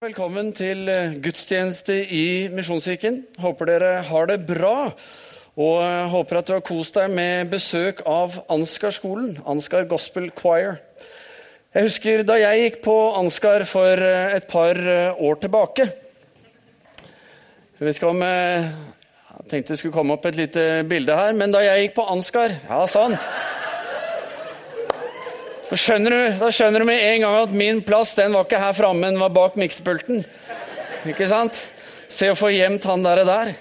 Velkommen 0.00 0.46
til 0.56 0.88
eh, 0.88 1.10
gudstjeneste 1.20 1.92
i 2.16 2.48
Misjonskirken. 2.48 3.18
Håper 3.36 3.68
dere 3.68 3.90
har 4.08 4.30
det 4.30 4.38
bra. 4.48 4.94
Og 5.60 5.74
eh, 5.84 6.06
håper 6.08 6.38
at 6.38 6.48
du 6.48 6.54
har 6.54 6.62
kost 6.64 6.96
deg 6.96 7.12
med 7.12 7.50
besøk 7.52 8.00
av 8.08 8.38
Ansgar-skolen, 8.48 9.34
Ansgar 9.44 9.84
Gospel 9.90 10.30
Choir. 10.38 10.78
Jeg 11.76 11.90
husker 11.90 12.24
da 12.24 12.38
jeg 12.40 12.64
gikk 12.64 12.80
på 12.88 12.96
Ansgar 13.20 13.66
for 13.68 14.06
eh, 14.08 14.38
et 14.38 14.48
par 14.48 14.80
år 15.20 15.40
tilbake. 15.44 15.90
Jeg 17.04 17.84
vet 17.84 18.00
ikke 18.00 18.14
om 18.14 18.24
Jeg 18.24 19.48
tenkte 19.52 19.74
det 19.74 19.82
skulle 19.84 19.98
komme 20.00 20.16
opp 20.16 20.24
et 20.32 20.40
lite 20.46 20.68
bilde 20.88 21.12
her, 21.12 21.36
men 21.36 21.52
da 21.52 21.60
jeg 21.68 21.90
gikk 21.90 21.98
på 22.00 22.08
Ansgar 22.16 22.56
Ja, 22.56 22.86
sånn. 22.88 23.20
Da 25.70 25.76
skjønner, 25.78 26.10
du, 26.10 26.38
da 26.40 26.48
skjønner 26.50 26.82
du 26.82 26.86
med 26.88 26.98
en 26.98 27.20
gang 27.22 27.36
at 27.44 27.52
min 27.54 27.80
plass 27.86 28.16
den 28.18 28.32
var 28.34 28.42
ikke 28.48 28.58
her 28.58 28.74
framme, 28.74 29.06
den 29.06 29.20
var 29.22 29.30
bak 29.30 29.54
miksepulten. 29.60 30.24
Ikke 31.06 31.28
sant? 31.30 31.54
Se 32.10 32.26
å 32.32 32.34
få 32.34 32.50
gjemt 32.50 32.82
han 32.90 33.04
der. 33.06 33.22
der. 33.28 33.52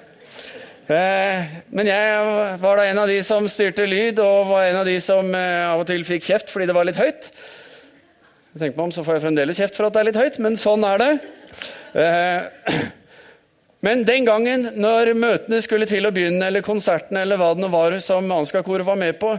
Eh, 0.89 1.51
men 1.69 1.91
jeg 1.91 2.57
var 2.63 2.81
da 2.81 2.87
en 2.89 3.03
av 3.03 3.13
de 3.13 3.19
som 3.21 3.45
styrte 3.45 3.85
lyd, 3.85 4.17
og 4.25 4.49
var 4.49 4.71
en 4.71 4.79
av 4.81 4.89
de 4.89 4.97
som 5.05 5.29
eh, 5.37 5.69
av 5.69 5.83
og 5.83 5.85
til 5.85 6.01
fikk 6.07 6.25
kjeft 6.31 6.49
fordi 6.49 6.65
det 6.71 6.79
var 6.79 6.89
litt 6.89 6.97
høyt. 6.97 7.29
Jeg 7.29 8.63
tenker 8.63 8.79
meg 8.79 8.87
om, 8.87 8.95
så 8.97 9.05
får 9.05 9.19
jeg 9.19 9.25
fremdeles 9.27 9.61
kjeft 9.61 9.77
for 9.77 9.85
at 9.85 9.93
det 9.93 10.01
er 10.01 10.09
litt 10.09 10.17
høyt, 10.23 10.41
men 10.41 10.57
sånn 10.57 10.89
er 10.89 11.03
det. 11.03 11.11
Eh, 11.93 12.79
men 13.85 14.01
den 14.09 14.25
gangen 14.25 14.71
når 14.81 15.13
møtene 15.13 15.61
skulle 15.61 15.85
til 15.85 16.09
å 16.09 16.15
begynne, 16.15 16.49
eller 16.49 16.65
konsertene, 16.65 17.21
eller 17.21 17.37
hva 17.37 17.53
det 17.53 17.67
nå 17.67 17.69
var 17.69 18.01
som 18.01 18.33
Ansgar-koret 18.33 18.89
var 18.89 18.97
med 18.97 19.21
på, 19.21 19.37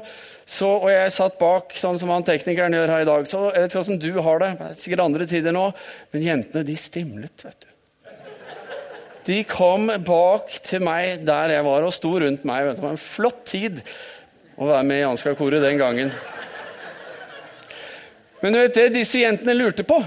så, 0.51 0.67
og 0.81 0.89
jeg 0.91 1.13
satt 1.15 1.37
bak, 1.39 1.77
sånn 1.79 1.99
som 2.01 2.11
han 2.11 2.25
teknikeren 2.27 2.75
gjør 2.75 2.91
her 2.91 3.05
i 3.05 3.07
dag. 3.07 3.27
Så 3.31 3.45
jeg 3.53 3.63
vet 3.63 3.71
ikke 3.71 3.83
åssen 3.85 4.01
du 4.03 4.09
har 4.19 4.41
det. 4.43 4.49
Det 4.59 4.67
er 4.67 4.79
sikkert 4.83 5.03
andre 5.05 5.27
tider 5.31 5.55
nå. 5.55 5.69
Men 6.11 6.25
jentene, 6.27 6.65
de 6.67 6.75
stimlet, 6.81 7.45
vet 7.47 7.67
du. 7.67 7.69
De 9.29 9.37
kom 9.47 9.87
bak 10.03 10.57
til 10.67 10.83
meg 10.83 11.23
der 11.29 11.55
jeg 11.55 11.67
var, 11.69 11.87
og 11.87 11.95
sto 11.95 12.17
rundt 12.19 12.47
meg. 12.49 12.73
Det 12.73 12.83
var 12.83 12.97
en 12.97 13.03
flott 13.03 13.45
tid 13.53 13.79
å 14.59 14.67
være 14.73 14.89
med 14.89 15.03
i 15.03 15.07
Ansgar-koret 15.07 15.63
den 15.63 15.79
gangen. 15.79 16.11
Men 18.41 18.57
du 18.57 18.59
vet 18.59 18.75
det 18.75 18.89
disse 18.97 19.23
jentene 19.23 19.55
lurte 19.55 19.87
på? 19.87 20.01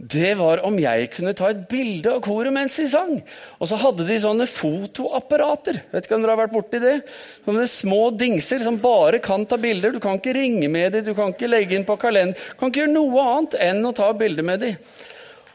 Det 0.00 0.30
var 0.38 0.62
om 0.64 0.78
jeg 0.80 1.10
kunne 1.12 1.34
ta 1.36 1.50
et 1.52 1.66
bilde 1.68 2.14
av 2.14 2.22
koret 2.24 2.54
mens 2.54 2.78
de 2.80 2.86
sang. 2.88 3.18
Og 3.60 3.68
så 3.68 3.76
hadde 3.82 4.06
de 4.08 4.16
sånne 4.22 4.46
fotoapparater. 4.48 5.82
Vet 5.92 6.06
ikke 6.06 6.16
om 6.16 6.24
dere 6.24 6.32
har 6.32 6.40
vært 6.40 6.54
borti 6.54 6.80
det? 6.80 6.94
Sånne 7.44 7.66
små 7.68 7.98
dingser 8.16 8.64
som 8.64 8.78
bare 8.80 9.20
kan 9.20 9.44
ta 9.48 9.58
bilder. 9.60 9.92
Du 9.92 10.00
kan 10.00 10.16
ikke 10.16 10.32
ringe 10.38 10.70
med 10.72 10.94
dem, 10.96 11.04
du 11.04 11.12
kan 11.18 11.34
ikke 11.34 11.50
legge 11.50 11.76
inn 11.76 11.84
på 11.84 11.98
kalender. 12.00 12.32
Du 12.32 12.62
kan 12.62 12.72
ikke 12.72 12.86
gjøre 12.86 12.94
noe 12.94 13.24
annet 13.28 13.56
enn 13.66 13.84
å 13.84 13.92
ta 13.96 14.08
bilde 14.16 14.44
med 14.46 14.64
dem. 14.64 14.78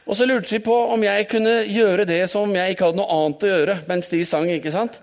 Og 0.06 0.20
så 0.20 0.28
lurte 0.30 0.54
de 0.54 0.62
på 0.62 0.76
om 0.94 1.02
jeg 1.08 1.26
kunne 1.32 1.56
gjøre 1.66 2.06
det 2.06 2.20
som 2.30 2.52
jeg 2.54 2.76
ikke 2.76 2.92
hadde 2.92 3.00
noe 3.00 3.16
annet 3.16 3.46
å 3.48 3.50
gjøre 3.50 3.78
mens 3.90 4.12
de 4.12 4.20
sang. 4.30 4.52
ikke 4.54 4.74
sant? 4.76 5.00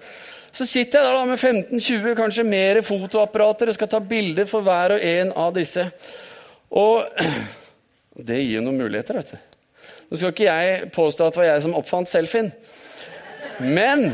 Så 0.55 0.69
sitter 0.69 1.03
jeg 1.03 1.17
da 1.17 1.25
med 1.27 1.41
15-20, 1.41 2.15
kanskje 2.15 2.45
mer 2.47 2.79
fotoapparater 2.87 3.73
og 3.73 3.75
skal 3.75 3.91
ta 3.91 3.99
bilder 4.05 4.47
for 4.47 4.63
hver 4.63 4.95
og 4.95 5.09
en 5.09 5.35
av 5.35 5.51
disse. 5.57 5.89
Og 6.79 7.09
det 8.17 8.43
gir 8.43 8.59
jo 8.59 8.67
noen 8.67 8.83
muligheter. 8.83 9.21
vet 9.21 9.33
du. 9.33 9.53
Nå 10.11 10.19
skal 10.21 10.35
ikke 10.35 10.45
jeg 10.51 10.93
påstå 10.93 11.27
at 11.27 11.35
det 11.35 11.41
var 11.41 11.47
jeg 11.49 11.65
som 11.65 11.77
oppfant 11.79 12.11
selfien. 12.11 12.51
Men 13.63 14.11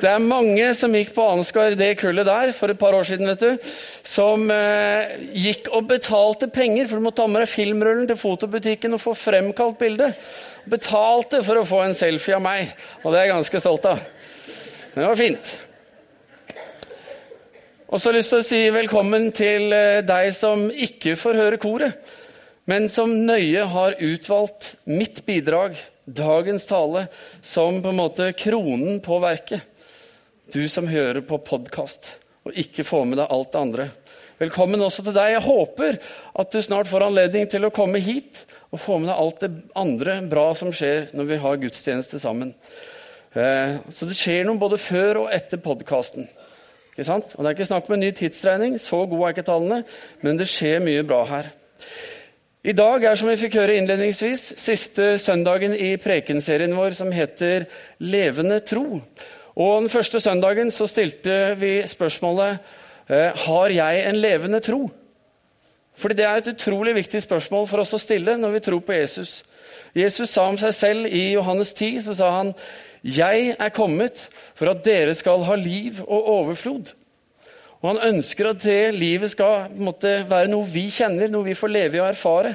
det 0.00 0.08
er 0.10 0.22
mange 0.22 0.72
som 0.74 0.94
gikk 0.96 1.12
på 1.14 1.26
Ansgar 1.30 1.76
det 1.78 1.92
kullet 2.00 2.26
der 2.26 2.50
for 2.56 2.72
et 2.72 2.78
par 2.80 2.96
år 2.98 3.06
siden, 3.06 3.28
vet 3.30 3.44
du, 3.44 3.68
som 4.02 4.48
eh, 4.50 5.12
gikk 5.38 5.70
og 5.70 5.86
betalte 5.92 6.48
penger, 6.50 6.88
for 6.90 6.98
du 6.98 7.06
må 7.06 7.12
ta 7.14 7.28
med 7.30 7.44
deg 7.44 7.52
filmrullen 7.52 8.08
til 8.10 8.18
fotobutikken 8.18 8.96
og 8.96 9.02
få 9.04 9.14
fremkalt 9.18 9.78
bildet. 9.78 10.18
Betalte 10.66 11.44
for 11.46 11.60
å 11.60 11.68
få 11.68 11.84
en 11.84 11.94
selfie 11.94 12.34
av 12.34 12.42
meg, 12.42 12.74
og 13.04 13.14
det 13.14 13.20
er 13.20 13.28
jeg 13.28 13.34
ganske 13.36 13.62
stolt 13.62 13.86
av. 13.92 14.02
Det 14.96 15.06
var 15.06 15.20
fint. 15.20 15.54
Og 17.86 18.00
så 18.00 18.08
har 18.08 18.16
jeg 18.16 18.24
lyst 18.24 18.34
til 18.34 18.42
å 18.42 18.48
si 18.50 18.60
velkommen 18.74 19.30
til 19.36 19.70
eh, 19.78 20.02
deg 20.02 20.34
som 20.34 20.66
ikke 20.74 21.14
får 21.20 21.42
høre 21.44 21.62
koret 21.62 22.14
men 22.64 22.88
som 22.88 23.12
nøye 23.26 23.64
har 23.68 23.96
utvalgt 24.00 24.74
mitt 24.88 25.22
bidrag, 25.26 25.76
dagens 26.04 26.66
tale, 26.68 27.06
som 27.42 27.82
på 27.82 27.92
en 27.92 28.00
måte 28.00 28.30
kronen 28.36 29.00
på 29.04 29.18
verket. 29.20 29.60
Du 30.52 30.62
som 30.68 30.88
hører 30.88 31.24
på 31.24 31.40
podkast 31.44 32.08
og 32.44 32.56
ikke 32.60 32.84
får 32.84 33.06
med 33.08 33.20
deg 33.20 33.32
alt 33.32 33.52
det 33.52 33.60
andre. 33.60 33.86
Velkommen 34.40 34.82
også 34.84 35.04
til 35.06 35.14
deg. 35.16 35.36
Jeg 35.36 35.44
håper 35.44 35.98
at 36.40 36.52
du 36.52 36.60
snart 36.64 36.90
får 36.90 37.06
anledning 37.06 37.46
til 37.48 37.64
å 37.64 37.72
komme 37.72 38.02
hit 38.02 38.44
og 38.74 38.82
få 38.82 38.98
med 38.98 39.08
deg 39.08 39.20
alt 39.22 39.44
det 39.44 39.50
andre 39.78 40.18
bra 40.28 40.48
som 40.58 40.72
skjer 40.74 41.12
når 41.14 41.28
vi 41.30 41.40
har 41.44 41.60
gudstjeneste 41.62 42.20
sammen. 42.20 42.52
Eh, 43.34 43.76
så 43.94 44.08
det 44.08 44.18
skjer 44.18 44.44
noe 44.48 44.60
både 44.60 44.80
før 44.82 45.24
og 45.24 45.30
etter 45.34 45.62
podkasten. 45.62 46.26
Det 46.94 47.06
er 47.08 47.50
ikke 47.50 47.66
snakk 47.66 47.88
om 47.88 47.96
en 47.96 48.04
ny 48.04 48.12
tidsregning, 48.14 48.76
så 48.78 49.00
gode 49.10 49.26
er 49.26 49.34
ikke 49.34 49.46
tallene, 49.48 49.80
men 50.22 50.36
det 50.38 50.46
skjer 50.50 50.82
mye 50.84 51.02
bra 51.06 51.24
her. 51.26 51.48
I 52.64 52.72
dag 52.72 53.02
er 53.04 53.18
som 53.20 53.28
vi 53.28 53.36
fikk 53.36 53.58
høre 53.58 53.74
innledningsvis, 53.76 54.54
siste 54.56 55.18
søndagen 55.20 55.74
i 55.76 55.98
prekenserien 56.00 56.72
vår 56.72 56.94
som 56.96 57.10
heter 57.12 57.66
Levende 58.00 58.56
tro. 58.64 59.02
Og 59.52 59.74
Den 59.82 59.90
første 59.92 60.16
søndagen 60.24 60.70
så 60.72 60.86
stilte 60.88 61.58
vi 61.60 61.82
spørsmålet 61.84 62.56
eh, 63.10 63.36
har 63.36 63.68
jeg 63.68 64.00
en 64.08 64.16
levende 64.16 64.62
tro. 64.64 64.88
Fordi 65.92 66.14
Det 66.16 66.24
er 66.24 66.40
et 66.40 66.50
utrolig 66.54 66.94
viktig 66.94 67.20
spørsmål 67.26 67.68
for 67.68 67.84
oss 67.84 67.92
å 67.92 68.00
stille 68.00 68.38
når 68.40 68.56
vi 68.56 68.64
tror 68.64 68.80
på 68.80 68.96
Jesus. 68.96 69.44
Jesus 69.92 70.32
sa 70.32 70.48
om 70.48 70.56
seg 70.56 70.72
selv 70.72 71.12
i 71.12 71.34
Johannes 71.34 71.74
10 71.74 72.00
så 72.08 72.16
sa 72.16 72.30
han, 72.38 72.54
'Jeg 73.04 73.56
er 73.60 73.76
kommet 73.76 74.28
for 74.54 74.70
at 74.70 74.84
dere 74.84 75.14
skal 75.14 75.44
ha 75.44 75.54
liv 75.54 76.00
og 76.00 76.28
overflod'. 76.40 76.94
Og 77.84 77.90
Han 77.90 78.14
ønsker 78.14 78.48
at 78.48 78.62
det 78.64 78.94
livet 78.96 79.34
skal 79.34 79.68
måte, 79.76 80.22
være 80.24 80.48
noe 80.48 80.64
vi 80.64 80.86
kjenner, 80.88 81.28
noe 81.28 81.44
vi 81.50 81.56
får 81.58 81.68
leve 81.68 81.98
i 81.98 82.00
og 82.00 82.08
erfare. 82.14 82.54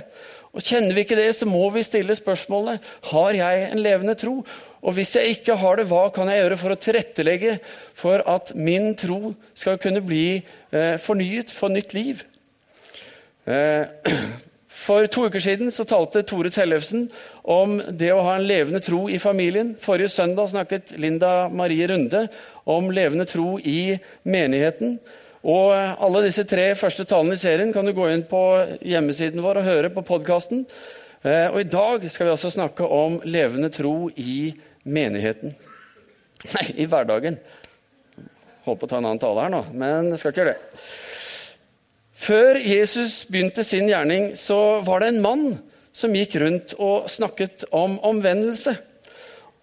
Og 0.49 0.65
Kjenner 0.65 0.95
vi 0.97 1.03
ikke 1.05 1.19
det, 1.19 1.27
så 1.37 1.45
må 1.45 1.67
vi 1.69 1.85
stille 1.85 2.15
spørsmålet 2.17 2.81
har 3.11 3.37
jeg 3.37 3.67
en 3.67 3.83
levende 3.85 4.17
tro. 4.17 4.39
Og 4.81 4.95
hvis 4.97 5.13
jeg 5.19 5.35
ikke 5.35 5.59
har 5.61 5.77
det, 5.77 5.85
hva 5.91 6.07
kan 6.15 6.31
jeg 6.31 6.41
gjøre 6.41 6.57
for 6.57 6.73
å 6.73 6.79
tilrettelegge 6.81 7.59
for 7.93 8.25
at 8.25 8.55
min 8.57 8.95
tro 8.97 9.35
skal 9.53 9.77
kunne 9.77 10.01
bli 10.01 10.39
eh, 10.39 10.97
fornyet, 11.03 11.53
få 11.53 11.69
nytt 11.75 11.93
liv? 11.93 12.25
Eh, 13.45 13.85
for 14.87 15.05
to 15.13 15.27
uker 15.29 15.45
siden 15.45 15.69
så 15.75 15.85
talte 15.85 16.25
Tore 16.25 16.49
Tellefsen 16.55 17.05
om 17.45 17.77
det 17.77 18.09
å 18.15 18.25
ha 18.25 18.39
en 18.39 18.49
levende 18.49 18.81
tro 18.81 19.05
i 19.13 19.21
familien. 19.21 19.75
Forrige 19.77 20.15
søndag 20.15 20.49
snakket 20.55 20.95
Linda 20.97 21.51
Marie 21.53 21.85
Runde 21.91 22.25
om 22.65 22.89
levende 22.89 23.29
tro 23.29 23.59
i 23.61 23.99
menigheten. 24.25 24.97
Og 25.47 25.71
Alle 25.71 26.25
disse 26.25 26.43
tre 26.43 26.73
første 26.75 27.05
talene 27.07 27.37
i 27.37 27.39
serien 27.39 27.71
kan 27.73 27.87
du 27.87 27.93
gå 27.95 28.09
inn 28.11 28.25
på 28.27 28.41
hjemmesiden 28.83 29.43
vår 29.43 29.61
og 29.61 29.69
høre 29.69 29.91
på 29.93 30.03
podkasten. 30.03 30.65
Eh, 31.23 31.47
og 31.47 31.61
I 31.61 31.69
dag 31.69 32.03
skal 32.11 32.27
vi 32.27 32.33
altså 32.33 32.51
snakke 32.51 32.83
om 32.83 33.19
levende 33.23 33.69
tro 33.71 34.09
i 34.19 34.51
menigheten. 34.83 35.55
Nei, 36.55 36.65
i 36.83 36.87
hverdagen. 36.91 37.39
Håper 38.67 38.87
å 38.87 38.91
ta 38.91 38.99
en 38.99 39.07
annen 39.07 39.21
tale 39.21 39.45
her 39.45 39.53
nå, 39.53 39.63
men 39.71 40.11
jeg 40.11 40.21
skal 40.21 40.33
ikke 40.33 40.43
gjøre 40.43 40.55
det. 40.55 40.83
Før 42.19 42.59
Jesus 42.59 43.21
begynte 43.31 43.63
sin 43.63 43.87
gjerning, 43.87 44.33
så 44.35 44.81
var 44.83 44.99
det 44.99 45.13
en 45.13 45.23
mann 45.23 45.45
som 45.95 46.15
gikk 46.15 46.35
rundt 46.43 46.75
og 46.75 47.07
snakket 47.11 47.63
om 47.75 47.95
omvendelse. 48.05 48.75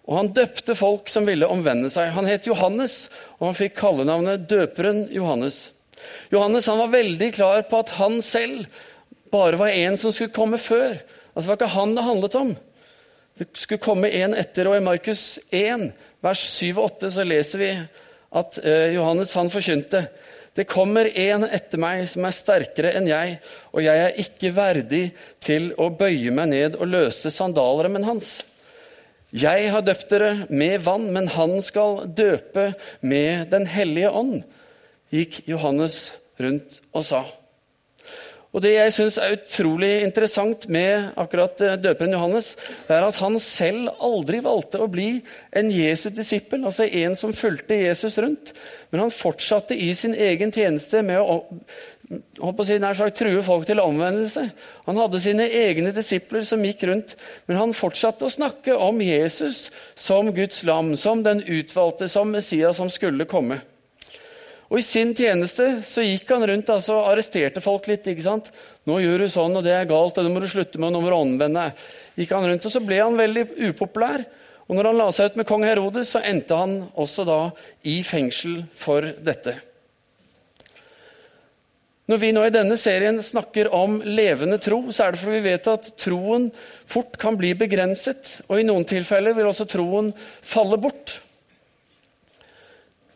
Og 0.07 0.17
Han 0.17 0.33
døpte 0.35 0.75
folk 0.75 1.09
som 1.11 1.27
ville 1.27 1.49
omvende 1.51 1.89
seg. 1.91 2.13
Han 2.15 2.29
het 2.29 2.47
Johannes, 2.47 3.09
og 3.39 3.49
han 3.49 3.57
fikk 3.57 3.75
kallenavnet 3.81 4.47
døperen 4.49 5.07
Johannes. 5.11 5.73
Johannes 6.31 6.69
han 6.69 6.79
var 6.79 6.93
veldig 6.93 7.31
klar 7.35 7.65
på 7.67 7.81
at 7.83 7.91
han 7.97 8.21
selv 8.23 8.67
bare 9.33 9.59
var 9.59 9.73
en 9.75 9.97
som 9.99 10.13
skulle 10.15 10.31
komme 10.31 10.57
før. 10.61 10.95
Altså, 11.35 11.43
Det 11.43 11.49
var 11.49 11.59
ikke 11.59 11.75
han 11.75 11.95
det 11.95 12.03
handlet 12.03 12.35
om. 12.35 12.55
Det 13.37 13.47
skulle 13.53 13.83
komme 13.83 14.09
en 14.09 14.33
etter. 14.33 14.69
Og 14.69 14.77
i 14.77 14.85
Markus 14.85 15.39
1, 15.51 15.91
vers 16.23 16.45
7 16.55 16.77
og 16.77 16.83
8, 16.85 17.11
så 17.11 17.27
leser 17.27 17.59
vi 17.59 17.71
at 18.37 18.59
eh, 18.63 18.95
Johannes 18.95 19.33
han 19.33 19.51
forkynte 19.51 20.07
det 20.57 20.65
kommer 20.65 21.05
en 21.05 21.43
etter 21.45 21.77
meg 21.77 22.07
som 22.09 22.25
er 22.25 22.33
sterkere 22.33 22.95
enn 22.97 23.05
jeg, 23.05 23.35
og 23.77 23.83
jeg 23.85 24.01
er 24.01 24.15
ikke 24.23 24.49
verdig 24.57 25.03
til 25.43 25.69
å 25.77 25.91
bøye 25.93 26.33
meg 26.33 26.49
ned 26.49 26.77
og 26.79 26.89
løse 26.89 27.29
sandalremmen 27.29 28.07
hans. 28.07 28.39
Jeg 29.35 29.71
har 29.73 29.83
døpt 29.83 30.09
dere 30.09 30.45
med 30.49 30.85
vann, 30.85 31.09
men 31.11 31.27
han 31.27 31.57
skal 31.61 32.05
døpe 32.07 32.73
med 33.01 33.51
Den 33.51 33.67
hellige 33.67 34.11
ånd, 34.11 34.43
gikk 35.11 35.41
Johannes 35.47 36.17
rundt 36.39 36.79
og 36.93 37.03
sa. 37.03 37.25
Og 38.55 38.63
Det 38.63 38.71
jeg 38.73 38.93
syns 38.95 39.17
er 39.19 39.35
utrolig 39.35 39.91
interessant 40.01 40.63
med 40.71 41.11
akkurat 41.19 41.59
eh, 41.61 41.75
døperen 41.77 42.15
Johannes, 42.15 42.53
det 42.87 42.95
er 42.95 43.03
at 43.05 43.19
han 43.19 43.35
selv 43.43 43.91
aldri 44.01 44.39
valgte 44.41 44.79
å 44.81 44.87
bli 44.89 45.19
en 45.51 45.69
Jesu 45.69 46.07
disippel, 46.09 46.63
altså 46.65 46.87
en 46.87 47.13
som 47.19 47.35
fulgte 47.35 47.75
Jesus 47.75 48.17
rundt. 48.17 48.53
Men 48.89 49.03
han 49.03 49.13
fortsatte 49.13 49.75
i 49.75 49.91
sin 49.93 50.15
egen 50.15 50.55
tjeneste 50.55 51.03
med 51.05 51.19
å 51.19 51.43
å 52.07 52.63
si, 52.63 52.77
nær 52.79 52.95
sagt 52.95 53.17
true 53.19 53.41
folk 53.43 53.65
til 53.67 53.81
omvendelse. 53.83 54.45
Han 54.85 54.99
hadde 55.01 55.19
sine 55.23 55.47
egne 55.51 55.91
disipler 55.95 56.45
som 56.47 56.63
gikk 56.63 56.85
rundt, 56.87 57.15
men 57.47 57.59
han 57.59 57.75
fortsatte 57.75 58.27
å 58.27 58.31
snakke 58.31 58.75
om 58.75 59.01
Jesus 59.03 59.65
som 59.99 60.31
Guds 60.35 60.61
lam, 60.67 60.95
som 60.95 61.23
den 61.25 61.43
utvalgte, 61.43 62.07
som 62.11 62.31
Messias 62.31 62.79
som 62.79 62.91
skulle 62.93 63.27
komme. 63.27 63.59
Og 64.67 64.81
I 64.81 64.83
sin 64.83 65.13
tjeneste 65.15 65.67
så 65.87 66.03
gikk 66.03 66.31
han 66.33 66.43
rundt 66.47 66.71
altså, 66.71 66.97
og 66.97 67.13
arresterte 67.13 67.63
folk 67.63 67.87
litt. 67.87 68.07
ikke 68.07 68.25
sant? 68.25 68.51
'Nå 68.87 68.99
gjør 69.03 69.23
du 69.23 69.29
sånn, 69.31 69.55
og 69.55 69.63
det 69.63 69.75
er 69.75 69.87
galt, 69.87 70.17
og 70.17 70.23
det 70.23 70.31
må 70.31 70.39
du 70.43 70.47
slutte 70.47 70.79
med.' 70.79 70.87
og 70.87 70.93
'Nå 70.93 71.01
må 71.03 71.09
du 71.11 71.15
omvende 71.15 71.71
Gikk 72.17 72.31
han 72.31 72.47
rundt, 72.47 72.65
og 72.65 72.71
Så 72.71 72.83
ble 72.83 72.99
han 72.99 73.15
veldig 73.15 73.47
upopulær. 73.69 74.25
Og 74.67 74.75
når 74.75 74.85
han 74.91 74.97
la 74.97 75.11
seg 75.11 75.31
ut 75.31 75.37
med 75.37 75.47
kong 75.47 75.63
Herodes, 75.63 76.11
så 76.11 76.19
endte 76.19 76.55
han 76.55 76.89
også 76.95 77.23
da 77.25 77.51
i 77.83 78.03
fengsel 78.03 78.65
for 78.75 79.01
dette. 79.01 79.66
Når 82.07 82.19
vi 82.21 82.31
nå 82.31 82.45
i 82.47 82.53
denne 82.55 82.77
serien 82.79 83.17
snakker 83.23 83.67
om 83.75 83.97
levende 83.99 84.59
tro, 84.63 84.85
så 84.95 85.03
er 85.03 85.13
det 85.13 85.19
fordi 85.19 85.39
vi 85.41 85.49
vet 85.49 85.69
at 85.73 85.89
troen 85.99 86.49
fort 86.87 87.17
kan 87.19 87.35
bli 87.35 87.51
begrenset, 87.59 88.37
og 88.47 88.61
i 88.61 88.67
noen 88.67 88.87
tilfeller 88.87 89.35
vil 89.35 89.49
også 89.49 89.67
troen 89.67 90.13
falle 90.39 90.79
bort. 90.79 91.17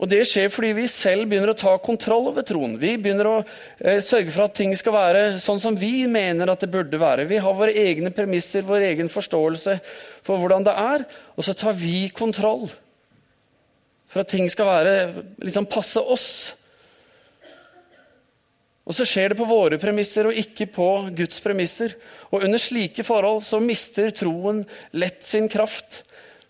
Og 0.01 0.09
Det 0.09 0.23
skjer 0.25 0.49
fordi 0.49 0.71
vi 0.73 0.87
selv 0.89 1.27
begynner 1.29 1.53
å 1.53 1.57
ta 1.61 1.75
kontroll 1.77 2.31
over 2.31 2.43
troen. 2.43 2.73
Vi 2.81 2.95
begynner 2.97 3.27
å 3.29 3.35
eh, 3.39 3.99
sørge 4.01 4.33
for 4.33 4.47
at 4.47 4.55
ting 4.57 4.73
skal 4.75 4.95
være 4.95 5.25
sånn 5.39 5.61
som 5.61 5.77
vi 5.77 6.07
mener 6.09 6.49
at 6.49 6.63
det 6.65 6.71
burde 6.73 6.99
være. 6.99 7.27
Vi 7.29 7.37
har 7.37 7.53
våre 7.53 7.75
egne 7.77 8.09
premisser, 8.15 8.65
vår 8.65 8.87
egen 8.89 9.11
forståelse 9.13 9.77
for 10.25 10.41
hvordan 10.41 10.65
det 10.65 10.73
er, 10.73 11.05
og 11.37 11.45
så 11.45 11.53
tar 11.53 11.77
vi 11.77 12.07
kontroll 12.17 12.65
for 14.11 14.25
at 14.25 14.33
ting 14.33 14.49
skal 14.51 14.67
være, 14.67 14.95
liksom 15.39 15.69
passe 15.71 16.01
oss. 16.01 16.27
Og 18.91 18.95
så 18.97 19.05
skjer 19.07 19.31
det 19.31 19.37
på 19.39 19.47
våre 19.47 19.77
premisser 19.79 20.27
og 20.27 20.35
ikke 20.35 20.65
på 20.75 20.85
Guds 21.15 21.39
premisser. 21.39 21.93
Og 22.27 22.43
under 22.43 22.59
slike 22.59 23.05
forhold 23.07 23.45
så 23.47 23.61
mister 23.63 24.11
troen 24.11 24.65
lett 24.91 25.23
sin 25.23 25.47
kraft, 25.47 26.01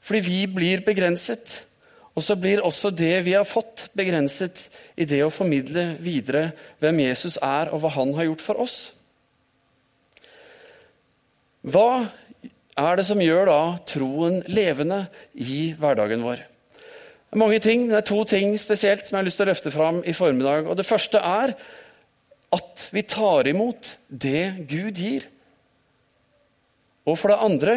fordi 0.01 0.21
vi 0.25 0.39
blir 0.49 0.81
begrenset. 0.81 1.59
Og 2.17 2.25
så 2.25 2.33
blir 2.33 2.63
også 2.65 2.89
det 2.89 3.13
vi 3.27 3.35
har 3.37 3.45
fått, 3.45 3.91
begrenset 3.93 4.57
i 4.97 5.05
det 5.05 5.21
å 5.21 5.29
formidle 5.29 5.99
videre 6.01 6.47
hvem 6.81 7.03
Jesus 7.05 7.37
er, 7.37 7.69
og 7.69 7.83
hva 7.83 7.93
han 7.93 8.15
har 8.17 8.31
gjort 8.31 8.45
for 8.47 8.63
oss. 8.65 8.79
Hva 11.61 12.07
er 12.81 12.97
det 12.97 13.05
som 13.05 13.21
gjør 13.21 13.51
da 13.51 13.61
troen 13.85 14.41
levende 14.49 15.03
i 15.37 15.75
hverdagen 15.77 16.25
vår? 16.25 16.41
Det 16.41 17.37
er 17.37 17.43
mange 17.45 17.61
ting, 17.63 17.85
men 17.85 17.93
det 17.93 18.01
er 18.01 18.09
to 18.09 18.25
ting 18.27 18.57
spesielt 18.59 19.05
som 19.05 19.15
jeg 19.15 19.21
har 19.21 19.29
lyst 19.29 19.37
til 19.39 19.45
å 19.45 19.51
løfte 19.53 19.71
fram 19.71 20.01
i 20.03 20.17
formiddag. 20.17 20.65
Og 20.67 20.75
Det 20.75 20.89
første 20.89 21.21
er 21.21 21.53
at 22.51 22.87
vi 22.91 23.03
tar 23.07 23.47
imot 23.47 23.93
det 24.07 24.67
Gud 24.69 24.99
gir. 24.99 25.27
Og 27.07 27.17
for 27.17 27.31
det 27.31 27.43
andre 27.43 27.75